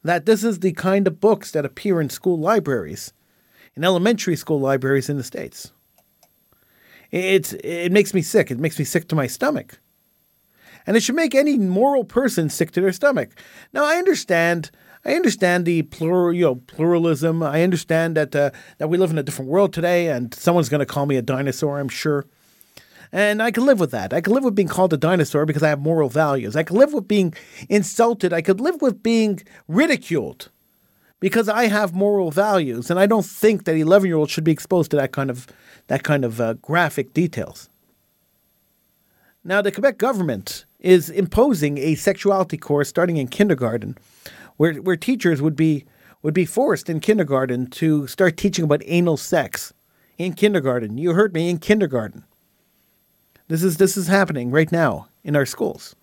that 0.04 0.26
this 0.26 0.44
is 0.44 0.60
the 0.60 0.72
kind 0.72 1.06
of 1.06 1.20
books 1.20 1.52
that 1.52 1.66
appear 1.66 2.00
in 2.00 2.10
school 2.10 2.40
libraries, 2.40 3.14
in 3.76 3.84
elementary 3.84 4.36
school 4.36 4.60
libraries 4.60 5.10
in 5.10 5.18
the 5.18 5.24
States. 5.24 5.72
It's, 7.12 7.54
it 7.54 7.92
makes 7.92 8.14
me 8.14 8.22
sick. 8.22 8.52
It 8.52 8.60
makes 8.60 8.80
me 8.80 8.86
sick 8.86 9.08
to 9.10 9.16
my 9.16 9.28
stomach. 9.28 9.80
And 10.86 10.96
it 10.96 11.04
should 11.04 11.16
make 11.16 11.36
any 11.36 11.58
moral 11.58 12.06
person 12.06 12.50
sick 12.50 12.72
to 12.72 12.82
their 12.82 12.94
stomach. 12.94 13.32
Now, 13.74 13.86
I 13.86 13.98
understand. 13.98 14.72
I 15.04 15.14
understand 15.14 15.66
the 15.66 15.84
plural, 15.84 16.34
you 16.34 16.44
know, 16.44 16.56
pluralism. 16.56 17.44
I 17.44 17.64
understand 17.64 18.16
that 18.16 18.36
uh, 18.36 18.52
that 18.78 18.88
we 18.88 18.98
live 18.98 19.12
in 19.12 19.18
a 19.18 19.24
different 19.24 19.52
world 19.52 19.74
today, 19.74 20.08
and 20.10 20.34
someone's 20.34 20.70
going 20.70 20.80
to 20.80 20.86
call 20.86 21.06
me 21.06 21.18
a 21.18 21.22
dinosaur. 21.22 21.80
I'm 21.80 21.90
sure. 21.90 22.26
And 23.12 23.42
I 23.42 23.52
can 23.52 23.66
live 23.66 23.80
with 23.80 23.92
that. 23.92 24.14
I 24.14 24.22
can 24.22 24.34
live 24.34 24.44
with 24.44 24.56
being 24.56 24.68
called 24.68 24.94
a 24.94 24.98
dinosaur 24.98 25.46
because 25.46 25.64
I 25.64 25.70
have 25.70 25.80
moral 25.80 26.10
values. 26.10 26.56
I 26.56 26.64
can 26.64 26.76
live 26.76 26.94
with 26.94 27.08
being 27.08 27.34
insulted. 27.70 28.34
I 28.34 28.42
could 28.42 28.60
live 28.60 28.82
with 28.82 29.02
being 29.02 29.42
ridiculed 29.68 30.50
because 31.20 31.50
I 31.50 31.68
have 31.68 31.94
moral 31.94 32.32
values, 32.32 32.92
and 32.92 33.00
I 33.00 33.06
don't 33.06 33.26
think 33.26 33.66
that 33.66 33.76
11 33.76 34.08
year 34.08 34.18
olds 34.18 34.32
should 34.32 34.44
be 34.44 34.52
exposed 34.52 34.92
to 34.92 34.98
that 34.98 35.12
kind 35.12 35.30
of 35.30 35.48
that 35.88 36.04
kind 36.04 36.26
of 36.26 36.40
uh, 36.40 36.54
graphic 36.56 37.14
details. 37.14 37.70
Now, 39.44 39.62
the 39.62 39.72
Quebec 39.72 39.98
government 39.98 40.66
is 40.80 41.10
imposing 41.10 41.78
a 41.78 41.96
sexuality 41.96 42.58
course 42.58 42.90
starting 42.90 43.18
in 43.18 43.30
kindergarten, 43.30 43.98
where 44.58 44.74
where 44.76 44.98
teachers 44.98 45.42
would 45.42 45.56
be 45.56 45.86
would 46.22 46.34
be 46.34 46.46
forced 46.46 46.90
in 46.90 47.00
kindergarten 47.00 47.68
to 47.68 48.06
start 48.08 48.38
teaching 48.38 48.66
about 48.66 48.82
anal 48.86 49.18
sex 49.18 49.74
in 50.18 50.34
kindergarten. 50.34 50.98
You 50.98 51.14
heard 51.14 51.34
me 51.34 51.50
in 51.50 51.60
kindergarten. 51.60 52.26
This 53.48 53.64
is 53.64 53.78
this 53.78 53.96
is 53.96 54.08
happening 54.08 54.52
right 54.52 54.72
now 54.72 55.08
in 55.24 55.36
our 55.36 55.46
schools. 55.46 55.96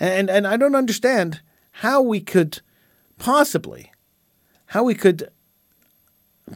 And 0.00 0.30
and 0.30 0.46
I 0.46 0.56
don't 0.56 0.74
understand 0.74 1.40
how 1.72 2.00
we 2.00 2.20
could 2.20 2.60
possibly 3.18 3.92
how 4.66 4.82
we 4.84 4.94
could 4.94 5.28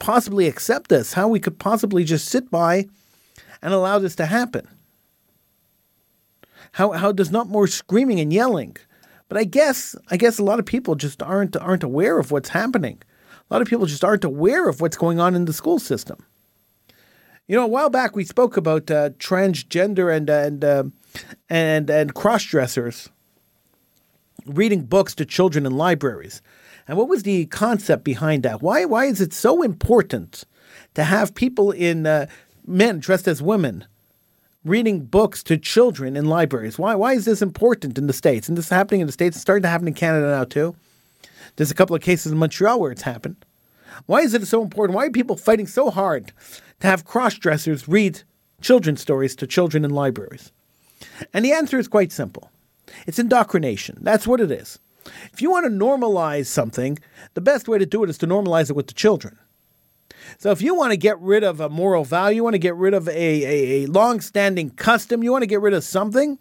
possibly 0.00 0.46
accept 0.46 0.88
this, 0.88 1.12
how 1.12 1.28
we 1.28 1.40
could 1.40 1.58
possibly 1.58 2.04
just 2.04 2.28
sit 2.28 2.50
by 2.50 2.86
and 3.62 3.74
allow 3.74 3.98
this 3.98 4.16
to 4.16 4.26
happen. 4.26 4.66
How 6.72 6.92
how 6.92 7.12
there's 7.12 7.30
not 7.30 7.48
more 7.48 7.66
screaming 7.66 8.20
and 8.20 8.32
yelling. 8.32 8.76
But 9.28 9.38
I 9.38 9.44
guess 9.44 9.94
I 10.10 10.16
guess 10.16 10.38
a 10.38 10.44
lot 10.44 10.58
of 10.58 10.66
people 10.66 10.94
just 10.94 11.22
aren't 11.22 11.56
aren't 11.56 11.82
aware 11.82 12.18
of 12.18 12.30
what's 12.30 12.50
happening. 12.50 13.02
A 13.48 13.54
lot 13.54 13.62
of 13.62 13.68
people 13.68 13.86
just 13.86 14.04
aren't 14.04 14.24
aware 14.24 14.68
of 14.68 14.80
what's 14.80 14.96
going 14.96 15.20
on 15.20 15.34
in 15.34 15.44
the 15.44 15.52
school 15.52 15.78
system. 15.78 16.24
You 17.48 17.54
know, 17.54 17.64
a 17.64 17.68
while 17.68 17.90
back 17.90 18.16
we 18.16 18.24
spoke 18.24 18.56
about 18.56 18.90
uh, 18.90 19.10
transgender 19.10 20.14
and 20.14 20.28
and 20.28 20.64
uh, 20.64 20.84
and 21.48 21.88
and 21.88 22.12
cross 22.12 22.42
dressers 22.42 23.08
reading 24.46 24.82
books 24.82 25.14
to 25.14 25.24
children 25.24 25.64
in 25.64 25.76
libraries. 25.76 26.42
And 26.88 26.98
what 26.98 27.08
was 27.08 27.22
the 27.22 27.46
concept 27.46 28.02
behind 28.02 28.42
that? 28.42 28.62
Why 28.62 28.84
why 28.84 29.04
is 29.04 29.20
it 29.20 29.32
so 29.32 29.62
important 29.62 30.42
to 30.94 31.04
have 31.04 31.36
people 31.36 31.70
in 31.70 32.04
uh, 32.04 32.26
men 32.66 32.98
dressed 32.98 33.28
as 33.28 33.40
women 33.40 33.84
reading 34.64 35.04
books 35.04 35.44
to 35.44 35.56
children 35.56 36.16
in 36.16 36.26
libraries? 36.26 36.80
Why 36.80 36.96
why 36.96 37.12
is 37.12 37.26
this 37.26 37.42
important 37.42 37.96
in 37.96 38.08
the 38.08 38.12
states? 38.12 38.48
And 38.48 38.58
this 38.58 38.64
is 38.64 38.70
happening 38.70 39.02
in 39.02 39.06
the 39.06 39.12
states. 39.12 39.36
It's 39.36 39.42
starting 39.42 39.62
to 39.62 39.68
happen 39.68 39.86
in 39.86 39.94
Canada 39.94 40.26
now 40.26 40.44
too. 40.44 40.74
There's 41.54 41.70
a 41.70 41.76
couple 41.76 41.94
of 41.94 42.02
cases 42.02 42.32
in 42.32 42.38
Montreal 42.38 42.80
where 42.80 42.90
it's 42.90 43.02
happened. 43.02 43.36
Why 44.06 44.20
is 44.20 44.34
it 44.34 44.46
so 44.48 44.62
important? 44.62 44.96
Why 44.96 45.06
are 45.06 45.10
people 45.10 45.36
fighting 45.36 45.68
so 45.68 45.90
hard 45.90 46.32
to 46.80 46.86
have 46.86 47.04
cross 47.04 47.34
dressers 47.34 47.88
read 47.88 48.22
children's 48.60 49.00
stories 49.00 49.36
to 49.36 49.46
children 49.46 49.84
in 49.84 49.90
libraries? 49.90 50.52
And 51.32 51.44
the 51.44 51.52
answer 51.52 51.78
is 51.78 51.88
quite 51.88 52.12
simple 52.12 52.50
it's 53.06 53.18
indoctrination. 53.18 53.98
That's 54.00 54.26
what 54.26 54.40
it 54.40 54.50
is. 54.50 54.78
If 55.32 55.40
you 55.42 55.50
want 55.50 55.66
to 55.66 55.70
normalize 55.70 56.46
something, 56.46 56.98
the 57.34 57.40
best 57.40 57.68
way 57.68 57.78
to 57.78 57.86
do 57.86 58.02
it 58.02 58.10
is 58.10 58.18
to 58.18 58.26
normalize 58.26 58.70
it 58.70 58.76
with 58.76 58.88
the 58.88 58.94
children. 58.94 59.38
So 60.38 60.50
if 60.50 60.60
you 60.60 60.74
want 60.74 60.92
to 60.92 60.96
get 60.96 61.20
rid 61.20 61.44
of 61.44 61.60
a 61.60 61.68
moral 61.68 62.04
value, 62.04 62.36
you 62.36 62.44
want 62.44 62.54
to 62.54 62.58
get 62.58 62.74
rid 62.74 62.94
of 62.94 63.08
a, 63.08 63.12
a, 63.12 63.84
a 63.84 63.86
long 63.86 64.20
standing 64.20 64.70
custom, 64.70 65.22
you 65.22 65.30
want 65.30 65.42
to 65.42 65.48
get 65.48 65.60
rid 65.60 65.74
of 65.74 65.84
something, 65.84 66.38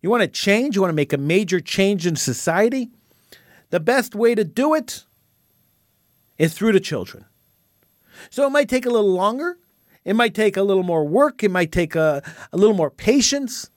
you 0.00 0.10
want 0.10 0.22
to 0.22 0.28
change, 0.28 0.74
you 0.74 0.82
want 0.82 0.90
to 0.90 0.96
make 0.96 1.12
a 1.12 1.18
major 1.18 1.60
change 1.60 2.06
in 2.06 2.16
society, 2.16 2.90
the 3.70 3.80
best 3.80 4.14
way 4.14 4.34
to 4.34 4.44
do 4.44 4.74
it 4.74 5.04
is 6.38 6.54
through 6.54 6.72
the 6.72 6.80
children. 6.80 7.24
So 8.30 8.46
it 8.46 8.50
might 8.50 8.68
take 8.68 8.86
a 8.86 8.90
little 8.90 9.12
longer. 9.12 9.58
It 10.04 10.14
might 10.14 10.34
take 10.34 10.56
a 10.56 10.62
little 10.62 10.82
more 10.82 11.04
work. 11.04 11.42
It 11.42 11.50
might 11.50 11.72
take 11.72 11.94
a, 11.94 12.22
a 12.52 12.56
little 12.56 12.76
more 12.76 12.90
patience. 12.90 13.70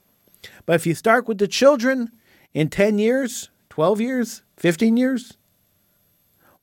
But 0.65 0.73
if 0.73 0.85
you 0.85 0.95
start 0.95 1.27
with 1.27 1.37
the 1.37 1.47
children 1.47 2.11
in 2.53 2.69
10 2.69 2.99
years, 2.99 3.49
12 3.69 4.01
years, 4.01 4.41
15 4.57 4.97
years, 4.97 5.37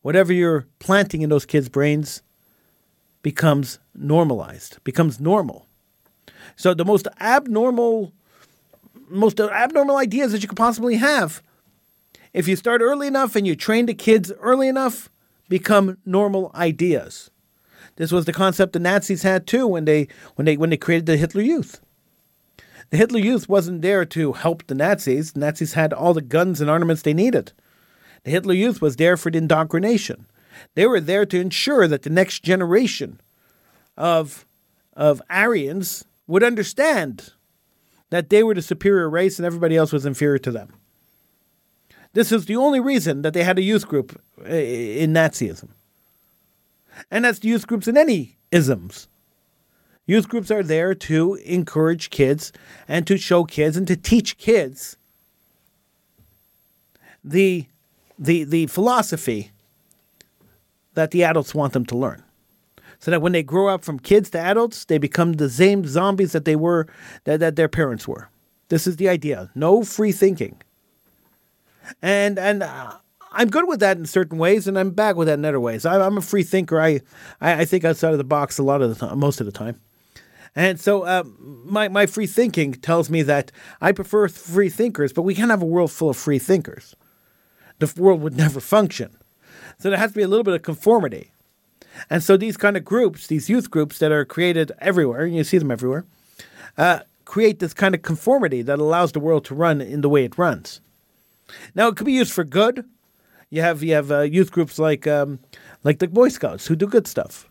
whatever 0.03 0.33
you're 0.33 0.67
planting 0.79 1.23
in 1.23 1.31
those 1.31 1.47
kids' 1.47 1.69
brains 1.69 2.23
becomes 3.23 3.79
normalized, 3.95 4.83
becomes 4.85 5.21
normal. 5.21 5.67
So 6.57 6.75
the 6.75 6.85
most 6.85 7.07
abnormal, 7.21 8.13
most 9.09 9.39
abnormal 9.41 9.97
ideas 9.97 10.33
that 10.33 10.43
you 10.43 10.49
could 10.49 10.59
possibly 10.59 10.97
have, 10.97 11.43
if 12.33 12.49
you 12.49 12.57
start 12.57 12.81
early 12.81 13.07
enough 13.07 13.37
and 13.37 13.47
you 13.47 13.55
train 13.55 13.87
the 13.87 13.95
kids 13.95 14.33
early 14.41 14.69
enough, 14.69 15.11
become 15.49 15.99
normal 16.07 16.51
ideas. 16.55 17.31
This 18.03 18.11
was 18.11 18.25
the 18.25 18.33
concept 18.33 18.73
the 18.73 18.81
Nazis 18.81 19.23
had 19.23 19.47
too 19.47 19.65
when 19.65 19.85
they 19.85 20.09
when 20.35 20.45
they 20.45 20.57
when 20.57 20.71
they 20.71 20.77
created 20.77 21.07
the 21.07 21.17
Hitler 21.17 21.41
Youth. 21.41 21.81
The 22.91 22.97
Hitler 22.97 23.21
Youth 23.21 23.49
wasn't 23.49 23.81
there 23.81 24.05
to 24.07 24.33
help 24.33 24.67
the 24.67 24.75
Nazis. 24.75 25.35
The 25.35 25.39
Nazis 25.39 25.75
had 25.75 25.93
all 25.93 26.13
the 26.13 26.21
guns 26.21 26.61
and 26.61 26.69
armaments 26.69 27.03
they 27.03 27.15
needed. 27.15 27.53
The 28.25 28.33
Hitler 28.33 28.55
Youth 28.55 28.83
was 28.83 28.97
there 28.97 29.17
for 29.17 29.31
the 29.31 29.39
indoctrination. 29.39 30.27
They 30.75 30.85
were 30.85 30.99
there 30.99 31.25
to 31.27 31.39
ensure 31.41 31.87
that 31.87 32.03
the 32.03 32.11
next 32.11 32.43
generation 32.43 33.21
of 33.97 34.47
of 34.95 35.23
Aryans 35.31 36.05
would 36.27 36.43
understand 36.43 37.31
that 38.11 38.31
they 38.31 38.43
were 38.43 38.55
the 38.55 38.63
superior 38.63 39.09
race 39.09 39.39
and 39.39 39.47
everybody 39.47 39.77
else 39.77 39.93
was 39.93 40.05
inferior 40.05 40.39
to 40.39 40.51
them. 40.51 40.75
This 42.15 42.33
is 42.33 42.47
the 42.47 42.57
only 42.57 42.81
reason 42.81 43.23
that 43.23 43.33
they 43.33 43.45
had 43.45 43.61
a 43.61 43.63
youth 43.63 43.87
group 43.87 44.21
uh, 44.41 44.53
in 44.53 45.13
Nazism. 45.13 45.69
And 47.11 47.25
that's 47.25 47.45
youth 47.45 47.67
groups 47.67 47.89
in 47.89 47.97
any 47.97 48.39
isms. 48.51 49.09
Youth 50.07 50.29
groups 50.29 50.51
are 50.51 50.63
there 50.63 50.95
to 50.95 51.35
encourage 51.45 52.11
kids 52.11 52.53
and 52.89 53.07
to 53.07 53.17
show 53.17 53.45
kids 53.45 53.77
and 53.77 53.87
to 53.87 53.97
teach 53.97 54.37
kids 54.37 54.97
the, 57.23 57.67
the, 58.19 58.45
the 58.45 58.67
philosophy 58.67 59.53
that 60.95 61.13
the 61.13 61.25
adults 61.25 61.55
want 61.55 61.73
them 61.73 61.87
to 61.87 61.97
learn. 61.97 62.23
So 62.99 63.11
that 63.11 63.23
when 63.23 63.33
they 63.33 63.43
grow 63.43 63.69
up 63.69 63.85
from 63.85 63.99
kids 63.99 64.31
to 64.31 64.39
adults, 64.39 64.85
they 64.85 64.99
become 64.99 65.35
the 65.35 65.51
same 65.51 65.85
zombies 65.87 66.33
that 66.33 66.45
they 66.45 66.57
were, 66.57 66.87
that, 67.25 67.41
that 67.41 67.57
their 67.57 67.69
parents 67.69 68.07
were. 68.07 68.29
This 68.69 68.87
is 68.87 68.97
the 68.97 69.09
idea. 69.09 69.51
No 69.55 69.83
free 69.83 70.13
thinking. 70.13 70.61
And, 72.01 72.39
and, 72.39 72.63
uh, 72.63 72.99
I'm 73.35 73.51
good 73.51 73.67
with 73.67 73.81
that 73.81 73.97
in 73.97 74.07
certain 74.07 74.39
ways, 74.39 74.69
and 74.69 74.79
I'm 74.79 74.91
bad 74.91 75.17
with 75.17 75.29
that 75.29 75.39
in 75.39 75.45
other 75.45 75.61
ways. 75.61 75.85
I, 75.85 76.05
am 76.05 76.19
a 76.19 76.23
free 76.23 76.43
thinker. 76.43 76.81
I, 76.81 77.01
I, 77.41 77.61
I 77.61 77.65
think 77.65 77.85
outside 77.85 78.13
of 78.13 78.19
the 78.19 78.25
box 78.25 78.59
a 78.59 78.63
lot 78.63 78.83
of 78.83 78.97
the 78.97 79.07
time, 79.07 79.19
most 79.19 79.41
of 79.41 79.47
the 79.47 79.53
time. 79.53 79.81
And 80.55 80.79
so 80.79 81.03
uh, 81.03 81.25
my, 81.39 81.89
my 81.89 82.07
free 82.07 82.27
thinking 82.27 82.75
tells 82.75 83.09
me 83.09 83.23
that 83.23 83.51
I 83.81 83.93
prefer 83.93 84.29
free 84.29 84.69
thinkers, 84.69 85.13
but 85.13 85.23
we 85.23 85.35
can't 85.35 85.51
have 85.51 85.63
a 85.63 85.67
world 85.67 85.91
full 85.91 86.11
of 86.11 86.17
free 86.17 86.39
thinkers. 86.39 86.95
The 87.79 87.93
world 87.97 88.21
would 88.21 88.37
never 88.37 88.61
function. 88.61 89.17
So 89.79 89.91
there 89.91 89.99
has 89.99 90.13
to 90.13 90.17
be 90.17 90.23
a 90.23 90.29
little 90.29 90.45
bit 90.45 90.55
of 90.55 90.63
conformity. 90.63 91.33
And 92.09 92.23
so 92.23 92.37
these 92.37 92.57
kind 92.57 92.77
of 92.77 92.85
groups, 92.85 93.27
these 93.27 93.49
youth 93.49 93.71
groups 93.71 93.99
that 93.99 94.13
are 94.13 94.25
created 94.25 94.73
everywhere, 94.79 95.27
you 95.27 95.45
see 95.45 95.59
them 95.59 95.71
everywhere, 95.71 96.05
uh, 96.77 97.01
create 97.25 97.59
this 97.59 97.75
kind 97.75 97.95
of 97.95 98.03
conformity 98.03 98.63
that 98.63 98.79
allows 98.79 99.13
the 99.13 99.21
world 99.21 99.45
to 99.47 99.55
run 99.55 99.81
in 99.81 100.01
the 100.01 100.09
way 100.09 100.25
it 100.25 100.39
runs. 100.39 100.81
Now, 101.75 101.89
it 101.89 101.97
could 101.97 102.07
be 102.07 102.13
used 102.13 102.33
for 102.33 102.45
good. 102.45 102.85
You 103.53 103.61
have 103.61 103.83
you 103.83 103.93
have 103.93 104.11
uh, 104.11 104.21
youth 104.23 104.51
groups 104.51 104.79
like 104.79 105.07
um, 105.07 105.39
like 105.85 105.99
the 105.99 106.09
Boy 106.09 106.31
Scouts 106.31 106.67
who 106.67 106.75
do 106.75 106.87
good 106.87 107.07
stuff 107.07 107.47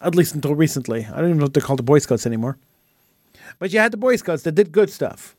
at 0.00 0.16
least 0.16 0.34
until 0.34 0.56
recently. 0.56 1.06
I 1.06 1.20
don't 1.20 1.30
even 1.30 1.38
know 1.38 1.46
if 1.46 1.52
they're 1.52 1.62
called 1.62 1.78
the 1.78 1.84
Boy 1.84 2.00
Scouts 2.00 2.26
anymore. 2.26 2.58
But 3.60 3.72
you 3.72 3.78
had 3.78 3.92
the 3.92 3.96
Boy 3.96 4.16
Scouts 4.16 4.42
that 4.42 4.56
did 4.56 4.72
good 4.72 4.90
stuff. 4.90 5.36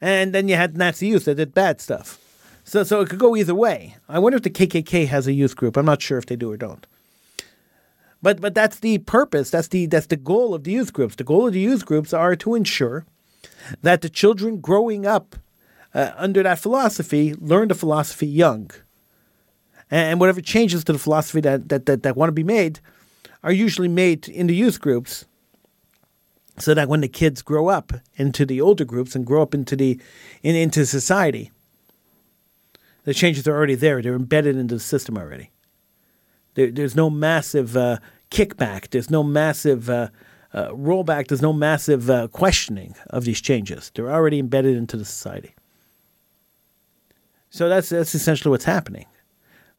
And 0.00 0.34
then 0.34 0.48
you 0.48 0.56
had 0.56 0.78
Nazi 0.78 1.08
youth 1.08 1.26
that 1.26 1.34
did 1.34 1.52
bad 1.52 1.80
stuff. 1.80 2.18
So, 2.64 2.84
so 2.84 3.02
it 3.02 3.10
could 3.10 3.18
go 3.18 3.36
either 3.36 3.54
way. 3.54 3.96
I 4.08 4.18
wonder 4.18 4.36
if 4.36 4.44
the 4.44 4.50
KKK 4.50 5.06
has 5.08 5.26
a 5.26 5.32
youth 5.32 5.56
group. 5.56 5.76
I'm 5.76 5.84
not 5.84 6.00
sure 6.00 6.16
if 6.16 6.26
they 6.26 6.36
do 6.36 6.50
or 6.50 6.56
don't. 6.56 6.86
But, 8.22 8.40
but 8.40 8.54
that's 8.54 8.78
the 8.78 8.98
purpose. 8.98 9.50
That's 9.50 9.68
the, 9.68 9.86
that's 9.86 10.06
the 10.06 10.16
goal 10.16 10.54
of 10.54 10.64
the 10.64 10.72
youth 10.72 10.94
groups. 10.94 11.16
The 11.16 11.24
goal 11.24 11.48
of 11.48 11.52
the 11.52 11.60
youth 11.60 11.84
groups 11.84 12.12
are 12.14 12.36
to 12.36 12.54
ensure 12.54 13.04
that 13.82 14.00
the 14.02 14.08
children 14.08 14.60
growing 14.60 15.06
up 15.06 15.36
uh, 15.94 16.12
under 16.16 16.42
that 16.42 16.58
philosophy 16.58 17.34
learn 17.34 17.68
the 17.68 17.74
philosophy 17.74 18.26
young. 18.26 18.70
And 19.90 20.20
whatever 20.20 20.40
changes 20.40 20.84
to 20.84 20.92
the 20.92 20.98
philosophy 20.98 21.40
that, 21.40 21.68
that, 21.68 21.86
that, 21.86 22.02
that 22.04 22.16
want 22.16 22.28
to 22.28 22.32
be 22.32 22.44
made, 22.44 22.78
are 23.42 23.52
usually 23.52 23.88
made 23.88 24.28
in 24.28 24.46
the 24.46 24.54
youth 24.54 24.80
groups 24.80 25.24
so 26.58 26.74
that 26.74 26.88
when 26.88 27.00
the 27.00 27.08
kids 27.08 27.42
grow 27.42 27.68
up 27.68 27.92
into 28.16 28.44
the 28.44 28.60
older 28.60 28.84
groups 28.84 29.14
and 29.14 29.26
grow 29.26 29.42
up 29.42 29.54
into 29.54 29.74
the 29.74 29.98
in, 30.42 30.54
into 30.54 30.84
society 30.84 31.50
the 33.04 33.14
changes 33.14 33.48
are 33.48 33.56
already 33.56 33.74
there. 33.74 34.02
They're 34.02 34.14
embedded 34.14 34.56
into 34.56 34.74
the 34.74 34.80
system 34.80 35.16
already. 35.16 35.50
There, 36.54 36.70
there's 36.70 36.94
no 36.94 37.10
massive 37.10 37.76
uh, 37.76 37.98
kickback. 38.30 38.90
There's 38.90 39.10
no 39.10 39.22
massive 39.22 39.88
uh, 39.88 40.08
uh, 40.52 40.68
rollback. 40.68 41.28
There's 41.28 41.42
no 41.42 41.52
massive 41.52 42.10
uh, 42.10 42.28
questioning 42.28 42.94
of 43.08 43.24
these 43.24 43.40
changes. 43.40 43.90
They're 43.94 44.12
already 44.12 44.38
embedded 44.38 44.76
into 44.76 44.96
the 44.96 45.04
society 45.04 45.54
so 47.50 47.68
that's 47.68 47.90
that's 47.90 48.14
essentially 48.14 48.50
what's 48.50 48.64
happening 48.64 49.06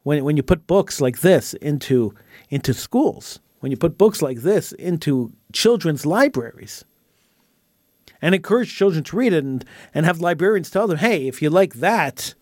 when 0.03 0.23
when 0.23 0.37
you 0.37 0.43
put 0.43 0.67
books 0.67 1.01
like 1.01 1.21
this 1.21 1.53
into 1.55 2.13
into 2.49 2.73
schools 2.73 3.39
when 3.61 3.71
you 3.71 3.77
put 3.77 3.97
books 3.97 4.21
like 4.21 4.41
this 4.41 4.71
into 4.73 5.31
children's 5.53 6.05
libraries 6.05 6.83
and 8.21 8.35
encourage 8.35 8.75
children 8.75 9.03
to 9.03 9.15
read 9.15 9.33
it 9.33 9.43
and, 9.43 9.65
and 9.93 10.05
have 10.05 10.19
librarians 10.19 10.69
tell 10.69 10.87
them, 10.87 10.98
hey, 10.98 11.27
if 11.27 11.41
you 11.41 11.50
like 11.50 11.75
that, 11.75 12.33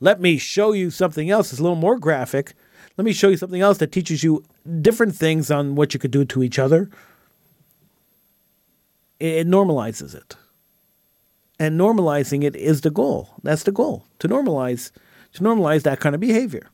let 0.00 0.20
me 0.20 0.36
show 0.38 0.72
you 0.72 0.90
something 0.90 1.30
else 1.30 1.50
that's 1.50 1.60
a 1.60 1.62
little 1.62 1.76
more 1.76 1.98
graphic. 1.98 2.54
Let 2.96 3.04
me 3.04 3.12
show 3.12 3.28
you 3.28 3.36
something 3.36 3.60
else 3.60 3.78
that 3.78 3.92
teaches 3.92 4.24
you 4.24 4.44
different 4.80 5.14
things 5.14 5.50
on 5.50 5.74
what 5.74 5.94
you 5.94 6.00
could 6.00 6.10
do 6.10 6.24
to 6.24 6.42
each 6.42 6.58
other. 6.58 6.90
It, 9.20 9.34
it 9.34 9.46
normalizes 9.46 10.14
it. 10.14 10.36
And 11.62 11.78
normalizing 11.78 12.42
it 12.42 12.56
is 12.56 12.80
the 12.80 12.90
goal. 12.90 13.28
That's 13.44 13.62
the 13.62 13.70
goal. 13.70 14.04
To 14.18 14.28
normalize 14.28 14.90
to 15.34 15.42
normalize 15.42 15.82
that 15.82 16.00
kind 16.00 16.12
of 16.12 16.20
behavior. 16.20 16.68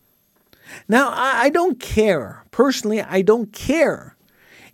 Now, 0.89 1.11
I 1.15 1.51
don't 1.51 1.79
care. 1.79 2.43
Personally, 2.53 3.03
I 3.03 3.21
don't 3.21 3.53
care 3.53 4.17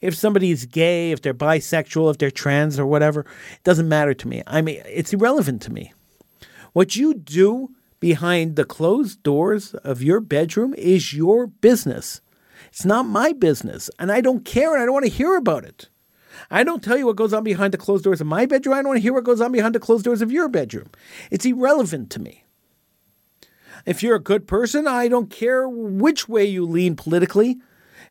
if 0.00 0.14
somebody 0.14 0.52
is 0.52 0.66
gay, 0.66 1.10
if 1.10 1.20
they're 1.20 1.34
bisexual, 1.34 2.12
if 2.12 2.18
they're 2.18 2.30
trans 2.30 2.78
or 2.78 2.86
whatever. 2.86 3.22
It 3.22 3.64
doesn't 3.64 3.88
matter 3.88 4.14
to 4.14 4.28
me. 4.28 4.44
I 4.46 4.62
mean, 4.62 4.80
it's 4.86 5.12
irrelevant 5.12 5.62
to 5.62 5.72
me. 5.72 5.92
What 6.74 6.94
you 6.94 7.14
do 7.14 7.70
behind 7.98 8.54
the 8.54 8.64
closed 8.64 9.20
doors 9.24 9.74
of 9.74 10.00
your 10.00 10.20
bedroom 10.20 10.74
is 10.78 11.12
your 11.12 11.48
business. 11.48 12.20
It's 12.68 12.84
not 12.84 13.04
my 13.04 13.32
business. 13.32 13.90
And 13.98 14.12
I 14.12 14.20
don't 14.20 14.44
care 14.44 14.74
and 14.74 14.80
I 14.80 14.84
don't 14.84 14.94
want 14.94 15.06
to 15.06 15.10
hear 15.10 15.36
about 15.36 15.64
it. 15.64 15.88
I 16.50 16.64
don't 16.64 16.82
tell 16.82 16.96
you 16.96 17.06
what 17.06 17.16
goes 17.16 17.32
on 17.32 17.44
behind 17.44 17.72
the 17.72 17.78
closed 17.78 18.04
doors 18.04 18.20
of 18.20 18.26
my 18.26 18.46
bedroom. 18.46 18.74
I 18.74 18.78
don't 18.78 18.88
want 18.88 18.98
to 18.98 19.02
hear 19.02 19.12
what 19.12 19.24
goes 19.24 19.40
on 19.40 19.52
behind 19.52 19.74
the 19.74 19.80
closed 19.80 20.04
doors 20.04 20.22
of 20.22 20.32
your 20.32 20.48
bedroom. 20.48 20.90
It's 21.30 21.44
irrelevant 21.44 22.10
to 22.10 22.20
me. 22.20 22.44
If 23.86 24.02
you're 24.02 24.16
a 24.16 24.20
good 24.20 24.46
person, 24.46 24.86
I 24.86 25.08
don't 25.08 25.30
care 25.30 25.68
which 25.68 26.28
way 26.28 26.44
you 26.44 26.64
lean 26.64 26.96
politically. 26.96 27.58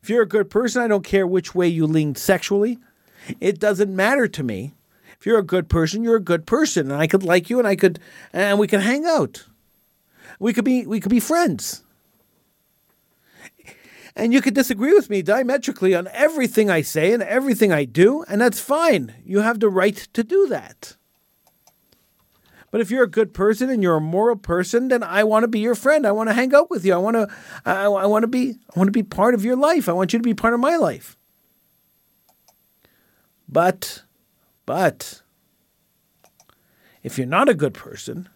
If 0.02 0.10
you're 0.10 0.22
a 0.22 0.28
good 0.28 0.50
person, 0.50 0.82
I 0.82 0.88
don't 0.88 1.06
care 1.06 1.26
which 1.26 1.56
way 1.56 1.68
you 1.68 1.88
lean 1.88 2.16
sexually. 2.16 2.78
It 3.40 3.60
doesn't 3.60 3.96
matter 3.96 4.28
to 4.28 4.44
me. 4.44 4.74
If 5.20 5.26
you're 5.26 5.40
a 5.40 5.44
good 5.44 5.70
person, 5.70 6.04
you're 6.04 6.18
a 6.18 6.22
good 6.22 6.46
person, 6.46 6.92
and 6.92 7.02
I 7.02 7.08
could 7.08 7.24
like 7.24 7.50
you, 7.50 7.58
and 7.58 7.68
I 7.68 7.78
could, 7.78 8.00
and 8.34 8.60
we 8.60 8.68
could 8.68 8.82
hang 8.82 9.06
out. 9.06 9.46
We 10.40 10.52
could 10.52 10.66
be, 10.66 10.86
we 10.86 11.00
could 11.00 11.10
be 11.10 11.22
friends. 11.22 11.83
And 14.16 14.32
you 14.32 14.42
could 14.42 14.54
disagree 14.54 14.94
with 14.94 15.10
me 15.10 15.22
diametrically 15.22 15.96
on 15.96 16.08
everything 16.14 16.70
I 16.70 16.82
say 16.82 17.14
and 17.14 17.24
everything 17.24 17.72
I 17.72 17.86
do, 17.86 18.24
and 18.28 18.40
that's 18.40 18.60
fine. 18.60 19.16
You 19.26 19.40
have 19.40 19.60
the 19.60 19.70
right 19.70 19.96
to 20.14 20.24
do 20.24 20.48
that. 20.48 20.98
But 22.70 22.82
if 22.82 22.90
you're 22.90 23.04
a 23.04 23.08
good 23.08 23.36
person 23.36 23.70
and 23.70 23.84
you're 23.84 23.98
a 23.98 24.02
moral 24.02 24.36
person, 24.36 24.88
then 24.88 25.04
I 25.04 25.24
want 25.24 25.44
to 25.44 25.48
be 25.48 25.60
your 25.60 25.76
friend. 25.76 26.08
I 26.08 26.12
want 26.12 26.30
to 26.30 26.34
hang 26.34 26.56
out 26.56 26.72
with 26.72 26.84
you. 26.84 26.94
I 26.94 26.98
want 26.98 27.16
to 27.16 27.28
I, 27.66 27.86
I 27.86 28.06
want 28.08 28.24
to 28.24 28.28
be 28.28 28.56
I 28.76 28.80
want 28.80 28.88
to 28.88 28.92
be 28.92 29.04
part 29.04 29.36
of 29.36 29.46
your 29.46 29.56
life. 29.56 29.88
I 29.88 29.94
want 29.94 30.12
you 30.12 30.18
to 30.18 30.24
be 30.24 30.34
part 30.34 30.56
of 30.56 30.60
my 30.60 30.76
life. 30.76 31.16
But 33.48 34.04
but 34.66 35.22
if 37.04 37.20
you're 37.20 37.28
not 37.28 37.48
a 37.48 37.54
good 37.54 37.76
person, 37.76 38.28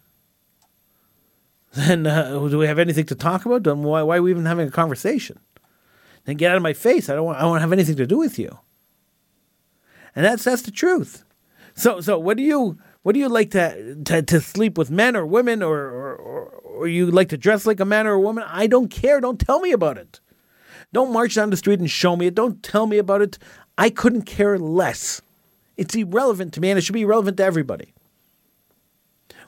then 1.72 2.06
uh, 2.06 2.46
do 2.46 2.58
we 2.58 2.66
have 2.68 2.78
anything 2.78 3.06
to 3.06 3.16
talk 3.16 3.44
about? 3.44 3.64
Then 3.64 3.82
why, 3.82 4.02
why 4.02 4.18
are 4.18 4.22
we 4.22 4.30
even 4.30 4.46
having 4.46 4.68
a 4.68 4.70
conversation? 4.70 5.40
Then 6.24 6.36
get 6.36 6.50
out 6.50 6.56
of 6.56 6.62
my 6.62 6.72
face. 6.72 7.08
I 7.08 7.14
don't 7.14 7.24
want 7.24 7.38
I 7.38 7.42
don't 7.42 7.60
have 7.60 7.72
anything 7.72 7.96
to 7.96 8.06
do 8.06 8.18
with 8.18 8.38
you. 8.38 8.58
And 10.14 10.24
that's 10.24 10.44
that's 10.44 10.62
the 10.62 10.70
truth. 10.70 11.24
So 11.74 12.00
so 12.00 12.18
what 12.18 12.36
do 12.36 12.42
you 12.42 12.78
what 13.02 13.14
do 13.14 13.20
you 13.20 13.28
like 13.28 13.52
to, 13.52 13.94
to, 14.04 14.22
to 14.22 14.40
sleep 14.40 14.76
with 14.76 14.90
men 14.90 15.16
or 15.16 15.24
women 15.24 15.62
or, 15.62 15.78
or, 15.78 16.16
or, 16.16 16.44
or 16.48 16.88
you 16.88 17.10
like 17.10 17.30
to 17.30 17.38
dress 17.38 17.64
like 17.64 17.80
a 17.80 17.86
man 17.86 18.06
or 18.06 18.12
a 18.12 18.20
woman? 18.20 18.44
I 18.46 18.66
don't 18.66 18.90
care. 18.90 19.20
Don't 19.20 19.40
tell 19.40 19.60
me 19.60 19.72
about 19.72 19.96
it. 19.96 20.20
Don't 20.92 21.12
march 21.12 21.34
down 21.34 21.50
the 21.50 21.56
street 21.56 21.80
and 21.80 21.90
show 21.90 22.16
me 22.16 22.26
it. 22.26 22.34
Don't 22.34 22.62
tell 22.62 22.86
me 22.86 22.98
about 22.98 23.22
it. 23.22 23.38
I 23.78 23.88
couldn't 23.90 24.22
care 24.22 24.58
less. 24.58 25.22
It's 25.76 25.94
irrelevant 25.94 26.52
to 26.54 26.60
me 26.60 26.70
and 26.70 26.78
it 26.78 26.82
should 26.82 26.92
be 26.92 27.02
irrelevant 27.02 27.36
to 27.38 27.44
everybody. 27.44 27.94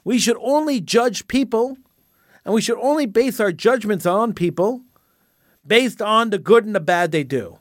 We 0.05 0.19
should 0.19 0.39
only 0.41 0.81
judge 0.81 1.29
people 1.29 1.77
and 2.45 2.55
we 2.55 2.63
should 2.63 2.79
only 2.79 3.07
base 3.07 3.41
our 3.41 3.53
judgments 3.53 4.07
on 4.07 4.33
people 4.33 4.83
based 5.67 6.01
on 6.01 6.31
the 6.31 6.39
good 6.39 6.65
and 6.65 6.75
the 6.75 6.81
bad 6.81 7.13
they 7.13 7.25
do 7.25 7.59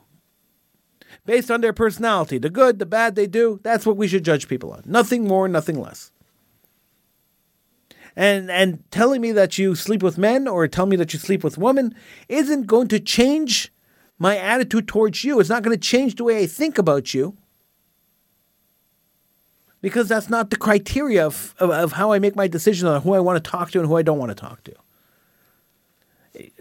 based 1.26 1.50
on 1.50 1.60
their 1.60 1.72
personality. 1.72 2.38
The 2.38 2.50
good, 2.50 2.78
the 2.78 2.86
bad 2.86 3.14
they 3.14 3.26
do, 3.26 3.60
that's 3.62 3.86
what 3.86 3.96
we 3.96 4.08
should 4.08 4.24
judge 4.24 4.48
people 4.48 4.72
on. 4.72 4.82
Nothing 4.84 5.26
more, 5.26 5.48
nothing 5.48 5.80
less. 5.80 6.10
And 8.16 8.50
and 8.50 8.82
telling 8.90 9.20
me 9.20 9.30
that 9.32 9.56
you 9.56 9.76
sleep 9.76 10.02
with 10.02 10.18
men 10.18 10.48
or 10.48 10.66
tell 10.66 10.86
me 10.86 10.96
that 10.96 11.12
you 11.12 11.18
sleep 11.18 11.44
with 11.44 11.56
women 11.56 11.94
isn't 12.28 12.66
going 12.66 12.88
to 12.88 12.98
change 12.98 13.72
my 14.18 14.36
attitude 14.36 14.88
towards 14.88 15.22
you. 15.22 15.38
It's 15.38 15.48
not 15.48 15.62
going 15.62 15.76
to 15.76 15.80
change 15.80 16.16
the 16.16 16.24
way 16.24 16.42
I 16.42 16.46
think 16.46 16.76
about 16.76 17.14
you. 17.14 17.36
Because 19.80 20.08
that's 20.08 20.28
not 20.28 20.50
the 20.50 20.56
criteria 20.56 21.24
of, 21.24 21.54
of, 21.58 21.70
of 21.70 21.92
how 21.92 22.12
I 22.12 22.18
make 22.18 22.36
my 22.36 22.48
decision 22.48 22.86
on 22.86 23.00
who 23.00 23.14
I 23.14 23.20
want 23.20 23.42
to 23.42 23.50
talk 23.50 23.70
to 23.70 23.78
and 23.78 23.88
who 23.88 23.96
I 23.96 24.02
don't 24.02 24.18
want 24.18 24.30
to 24.30 24.34
talk 24.34 24.62
to. 24.64 24.74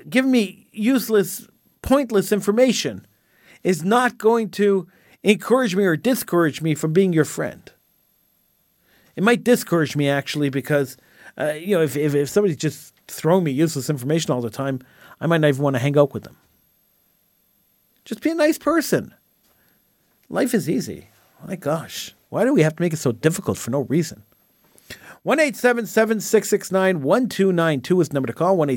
Giving 0.08 0.32
me 0.32 0.68
useless, 0.80 1.48
pointless 1.82 2.32
information 2.32 3.06
is 3.64 3.84
not 3.84 4.18
going 4.18 4.50
to 4.52 4.88
encourage 5.24 5.76
me 5.76 5.84
or 5.84 5.98
discourage 5.98 6.62
me 6.62 6.76
from 6.76 6.94
being 6.94 7.14
your 7.14 7.26
friend. 7.26 7.72
It 9.16 9.24
might 9.24 9.44
discourage 9.44 9.96
me 9.96 10.10
actually 10.10 10.50
because, 10.50 10.98
uh, 11.38 11.52
you 11.52 11.76
know, 11.76 11.84
if, 11.84 11.98
if, 11.98 12.16
if 12.16 12.30
somebody's 12.30 12.58
just 12.58 12.94
throwing 13.08 13.44
me 13.44 13.52
useless 13.52 13.90
information 13.90 14.32
all 14.32 14.42
the 14.42 14.50
time, 14.50 14.80
I 15.20 15.28
might 15.28 15.42
not 15.42 15.50
even 15.50 15.62
want 15.62 15.76
to 15.76 15.82
hang 15.82 15.98
out 15.98 16.14
with 16.14 16.24
them. 16.24 16.38
Just 18.06 18.22
be 18.22 18.32
a 18.32 18.36
nice 18.36 18.58
person. 18.58 19.14
Life 20.30 20.54
is 20.54 20.70
easy. 20.70 21.10
My 21.46 21.56
gosh, 21.56 22.14
why 22.30 22.46
do 22.46 22.54
we 22.54 22.62
have 22.62 22.76
to 22.76 22.82
make 22.82 22.94
it 22.94 22.98
so 22.98 23.12
difficult 23.12 23.58
for 23.58 23.72
no 23.72 23.82
reason? 23.82 24.24
1 25.24 25.38
669 25.54 27.02
1292 27.02 28.02
is 28.02 28.10
the 28.10 28.14
number 28.14 28.28
to 28.28 28.34
call. 28.34 28.56
1 28.58 28.70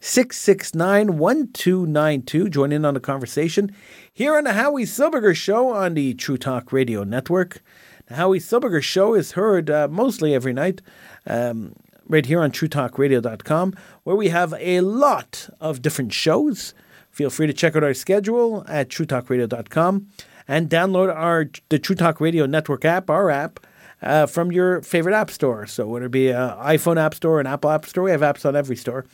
669 0.00 1.18
1292. 1.18 2.48
Join 2.48 2.72
in 2.72 2.84
on 2.84 2.94
the 2.94 3.00
conversation 3.00 3.70
here 4.12 4.36
on 4.36 4.44
the 4.44 4.54
Howie 4.54 4.84
Silberger 4.84 5.36
Show 5.36 5.68
on 5.68 5.94
the 5.94 6.14
True 6.14 6.38
Talk 6.38 6.72
Radio 6.72 7.04
Network. 7.04 7.62
The 8.06 8.16
Howie 8.16 8.40
Silberger 8.40 8.82
Show 8.82 9.14
is 9.14 9.32
heard 9.32 9.68
uh, 9.68 9.88
mostly 9.88 10.34
every 10.34 10.54
night 10.54 10.80
um, 11.26 11.76
right 12.08 12.24
here 12.24 12.40
on 12.40 12.50
TrueTalkRadio.com, 12.50 13.74
where 14.04 14.16
we 14.16 14.30
have 14.30 14.54
a 14.58 14.80
lot 14.80 15.50
of 15.60 15.82
different 15.82 16.14
shows. 16.14 16.74
Feel 17.10 17.28
free 17.28 17.46
to 17.46 17.52
check 17.52 17.76
out 17.76 17.84
our 17.84 17.94
schedule 17.94 18.64
at 18.68 18.88
TrueTalkRadio.com 18.88 20.06
and 20.48 20.70
download 20.70 21.14
our 21.14 21.50
the 21.68 21.78
True 21.78 21.94
Talk 21.94 22.22
Radio 22.22 22.46
Network 22.46 22.86
app, 22.86 23.10
our 23.10 23.30
app, 23.30 23.60
uh, 24.02 24.24
from 24.24 24.50
your 24.50 24.80
favorite 24.80 25.14
app 25.14 25.30
store. 25.30 25.66
So 25.66 25.86
whether 25.86 26.06
it 26.06 26.10
be 26.10 26.30
an 26.30 26.50
iPhone 26.56 26.98
app 26.98 27.14
store, 27.14 27.38
an 27.38 27.46
Apple 27.46 27.70
app 27.70 27.84
store, 27.84 28.04
we 28.04 28.10
have 28.12 28.22
apps 28.22 28.46
on 28.46 28.56
every 28.56 28.76
store 28.76 29.04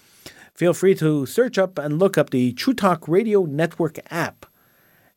feel 0.57 0.75
free 0.75 0.95
to 0.97 1.27
search 1.27 1.59
up 1.59 1.79
and 1.79 1.99
look 1.99 2.19
up 2.19 2.31
the 2.31 2.53
True 2.53 2.75
Talk 2.75 3.07
Radio 3.07 3.45
Network 3.45 3.99
app 4.11 4.47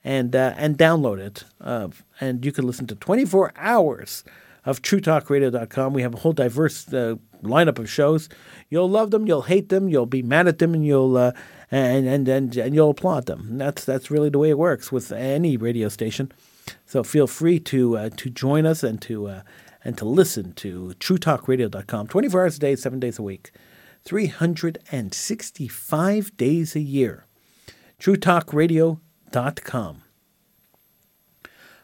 and 0.03 0.35
uh, 0.35 0.53
and 0.57 0.77
download 0.77 1.19
it. 1.19 1.45
Uh, 1.59 1.89
and 2.19 2.45
you 2.45 2.51
can 2.51 2.65
listen 2.65 2.87
to 2.87 2.95
24 2.95 3.53
hours 3.55 4.23
of 4.65 4.81
TrueTalkRadio.com. 4.81 5.93
We 5.93 6.01
have 6.01 6.13
a 6.13 6.17
whole 6.17 6.33
diverse 6.33 6.93
uh, 6.93 7.15
lineup 7.41 7.79
of 7.79 7.89
shows. 7.89 8.29
You'll 8.69 8.89
love 8.89 9.11
them, 9.11 9.25
you'll 9.25 9.43
hate 9.43 9.69
them, 9.69 9.87
you'll 9.87 10.05
be 10.05 10.21
mad 10.21 10.47
at 10.47 10.59
them, 10.59 10.73
and 10.73 10.85
you'll 10.85 11.17
uh, 11.17 11.31
and, 11.71 12.07
and 12.07 12.27
and 12.27 12.55
and 12.57 12.75
you'll 12.75 12.91
applaud 12.91 13.25
them. 13.25 13.47
And 13.49 13.61
that's 13.61 13.85
that's 13.85 14.11
really 14.11 14.29
the 14.29 14.39
way 14.39 14.49
it 14.49 14.57
works 14.57 14.91
with 14.91 15.11
any 15.11 15.57
radio 15.57 15.89
station. 15.89 16.31
So 16.85 17.03
feel 17.03 17.27
free 17.27 17.59
to 17.61 17.97
uh, 17.97 18.09
to 18.17 18.29
join 18.29 18.65
us 18.65 18.83
and 18.83 19.01
to 19.03 19.27
uh, 19.27 19.41
and 19.83 19.97
to 19.97 20.05
listen 20.05 20.53
to 20.53 20.93
TrueTalkRadio.com 20.99 22.07
24 22.07 22.41
hours 22.41 22.57
a 22.57 22.59
day, 22.59 22.75
seven 22.75 22.99
days 22.99 23.17
a 23.17 23.23
week. 23.23 23.51
365 24.05 26.37
days 26.37 26.75
a 26.75 26.79
year. 26.79 27.25
TrueTalkRadio.com. 27.99 30.03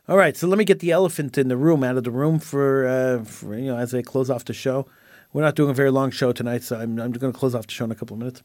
All 0.08 0.18
right, 0.18 0.38
so 0.38 0.48
let 0.48 0.60
me 0.60 0.66
get 0.66 0.80
the 0.80 0.92
elephant 0.92 1.36
in 1.38 1.48
the 1.48 1.58
room 1.58 1.84
out 1.84 1.98
of 1.98 2.04
the 2.04 2.12
room 2.12 2.38
for, 2.40 2.88
uh, 2.88 3.24
for 3.24 3.58
you 3.58 3.66
know 3.66 3.78
as 3.78 3.96
I 3.96 4.04
close 4.04 4.30
off 4.30 4.46
the 4.46 4.54
show. 4.54 4.86
We're 5.34 5.42
not 5.42 5.56
doing 5.56 5.72
a 5.72 5.74
very 5.74 5.92
long 5.92 6.12
show 6.12 6.32
tonight, 6.32 6.64
so 6.64 6.78
I'm, 6.78 7.00
I'm 7.00 7.12
going 7.12 7.34
to 7.34 7.38
close 7.38 7.56
off 7.56 7.68
the 7.68 7.74
show 7.74 7.86
in 7.86 7.92
a 7.92 7.96
couple 7.96 8.14
of 8.14 8.20
minutes. 8.20 8.44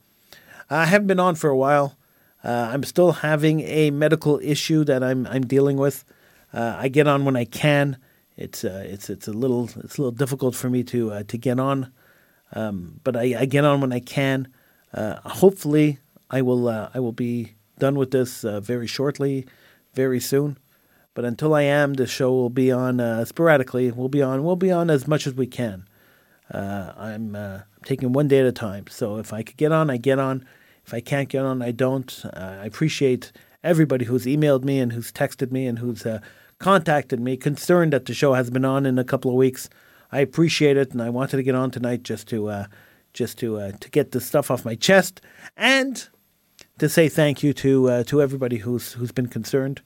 I 0.70 0.86
haven't 0.86 1.06
been 1.06 1.20
on 1.20 1.34
for 1.34 1.50
a 1.50 1.56
while. 1.56 1.98
Uh, 2.42 2.70
I'm 2.72 2.82
still 2.84 3.12
having 3.12 3.60
a 3.60 3.90
medical 3.90 4.40
issue 4.42 4.84
that 4.84 5.04
I'm 5.04 5.26
I'm 5.26 5.46
dealing 5.46 5.76
with. 5.76 6.04
Uh, 6.52 6.76
I 6.78 6.88
get 6.88 7.06
on 7.06 7.24
when 7.24 7.36
I 7.36 7.44
can. 7.44 7.98
It's 8.36 8.64
uh, 8.64 8.84
it's 8.86 9.10
it's 9.10 9.28
a 9.28 9.32
little 9.32 9.64
it's 9.84 9.98
a 9.98 10.02
little 10.02 10.12
difficult 10.12 10.54
for 10.54 10.70
me 10.70 10.82
to 10.84 11.12
uh, 11.12 11.22
to 11.24 11.36
get 11.36 11.60
on 11.60 11.92
um, 12.52 13.00
but 13.04 13.16
I, 13.16 13.40
I, 13.40 13.44
get 13.44 13.64
on 13.64 13.80
when 13.80 13.92
I 13.92 14.00
can. 14.00 14.48
Uh, 14.92 15.16
hopefully, 15.24 15.98
I 16.30 16.42
will 16.42 16.68
uh, 16.68 16.90
I 16.92 17.00
will 17.00 17.12
be 17.12 17.52
done 17.78 17.96
with 17.96 18.10
this 18.10 18.44
uh, 18.44 18.60
very 18.60 18.86
shortly, 18.86 19.46
very 19.94 20.20
soon. 20.20 20.58
But 21.14 21.24
until 21.24 21.54
I 21.54 21.62
am, 21.62 21.94
the 21.94 22.06
show 22.06 22.32
will 22.32 22.50
be 22.50 22.70
on 22.70 23.00
uh, 23.00 23.24
sporadically. 23.24 23.90
We'll 23.90 24.08
be 24.08 24.22
on. 24.22 24.44
We'll 24.44 24.56
be 24.56 24.70
on 24.70 24.90
as 24.90 25.06
much 25.06 25.26
as 25.26 25.34
we 25.34 25.46
can. 25.46 25.86
Uh, 26.52 26.92
I'm 26.96 27.36
uh, 27.36 27.60
taking 27.84 28.12
one 28.12 28.28
day 28.28 28.40
at 28.40 28.46
a 28.46 28.52
time. 28.52 28.86
So 28.88 29.18
if 29.18 29.32
I 29.32 29.42
could 29.42 29.56
get 29.56 29.72
on, 29.72 29.90
I 29.90 29.96
get 29.96 30.18
on. 30.18 30.44
If 30.84 30.94
I 30.94 31.00
can't 31.00 31.28
get 31.28 31.44
on, 31.44 31.62
I 31.62 31.70
don't. 31.70 32.24
I 32.34 32.64
appreciate 32.66 33.32
everybody 33.62 34.06
who's 34.06 34.24
emailed 34.24 34.64
me 34.64 34.80
and 34.80 34.92
who's 34.92 35.12
texted 35.12 35.52
me 35.52 35.66
and 35.66 35.78
who's 35.78 36.04
contacted 36.58 37.18
me, 37.20 37.36
concerned 37.36 37.92
that 37.92 38.06
the 38.06 38.14
show 38.14 38.34
has 38.34 38.50
been 38.50 38.64
on 38.64 38.86
in 38.86 38.98
a 38.98 39.04
couple 39.04 39.30
of 39.30 39.36
weeks. 39.36 39.68
I 40.12 40.20
appreciate 40.20 40.76
it, 40.76 40.92
and 40.92 41.00
I 41.00 41.10
wanted 41.10 41.36
to 41.36 41.42
get 41.42 41.54
on 41.54 41.70
tonight 41.70 42.02
just 42.02 42.28
to 42.28 42.48
uh, 42.48 42.66
just 43.12 43.38
to 43.38 43.58
uh, 43.58 43.72
to 43.80 43.90
get 43.90 44.12
this 44.12 44.26
stuff 44.26 44.50
off 44.50 44.64
my 44.64 44.74
chest 44.74 45.20
and 45.56 46.08
to 46.78 46.88
say 46.88 47.08
thank 47.08 47.42
you 47.42 47.52
to 47.54 47.90
uh, 47.90 48.04
to 48.04 48.20
everybody 48.20 48.58
who's 48.58 48.92
who's 48.94 49.12
been 49.12 49.28
concerned. 49.28 49.82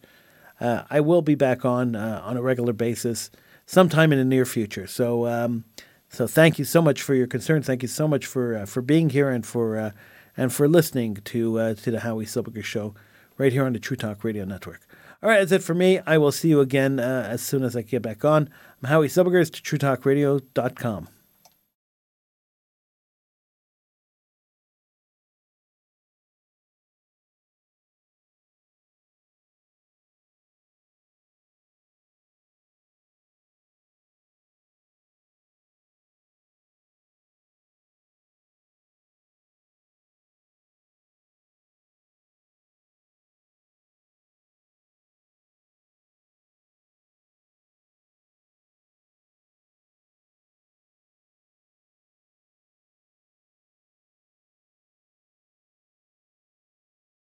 Uh, 0.61 0.85
I 0.89 1.01
will 1.01 1.23
be 1.23 1.35
back 1.35 1.65
on 1.65 1.97
uh, 1.97 2.23
on 2.25 2.37
a 2.37 2.43
regular 2.43 2.73
basis 2.73 3.31
sometime 3.67 4.13
in 4.13 4.19
the 4.19 4.25
near 4.25 4.45
future. 4.45 4.87
So 4.87 5.27
um, 5.27 5.65
so 6.09 6.27
thank 6.27 6.59
you 6.59 6.65
so 6.65 6.81
much 6.81 7.03
for 7.03 7.15
your 7.15 7.27
concern. 7.27 7.63
Thank 7.63 7.83
you 7.83 7.89
so 7.89 8.09
much 8.09 8.27
for 8.27 8.65
for 8.67 8.83
being 8.83 9.11
here 9.11 9.31
and 9.31 9.45
for 9.45 9.93
and 10.37 10.53
for 10.53 10.69
listening 10.69 11.17
to 11.17 11.75
to 11.75 11.91
the 11.91 12.01
Howie 12.01 12.27
Silberger 12.27 12.65
show 12.65 12.95
right 13.37 13.53
here 13.53 13.65
on 13.67 13.73
the 13.73 13.79
True 13.79 13.97
Talk 13.97 14.25
Radio 14.25 14.45
Network. 14.45 14.87
All 15.25 15.31
right, 15.31 15.39
that's 15.39 15.53
it 15.53 15.63
for 15.63 15.73
me. 15.75 16.01
I 16.07 16.19
will 16.19 16.33
see 16.33 16.49
you 16.49 16.61
again 16.61 17.01
uh, 17.01 17.27
as 17.31 17.41
soon 17.41 17.63
as 17.63 17.75
I 17.75 17.81
get 17.81 18.03
back 18.03 18.27
on. 18.27 18.51
I'm 18.83 18.91
Howie 18.91 19.09
Silbergers 19.09 19.51
to 19.53 19.63
TrueTalkRadio.com. 19.63 21.09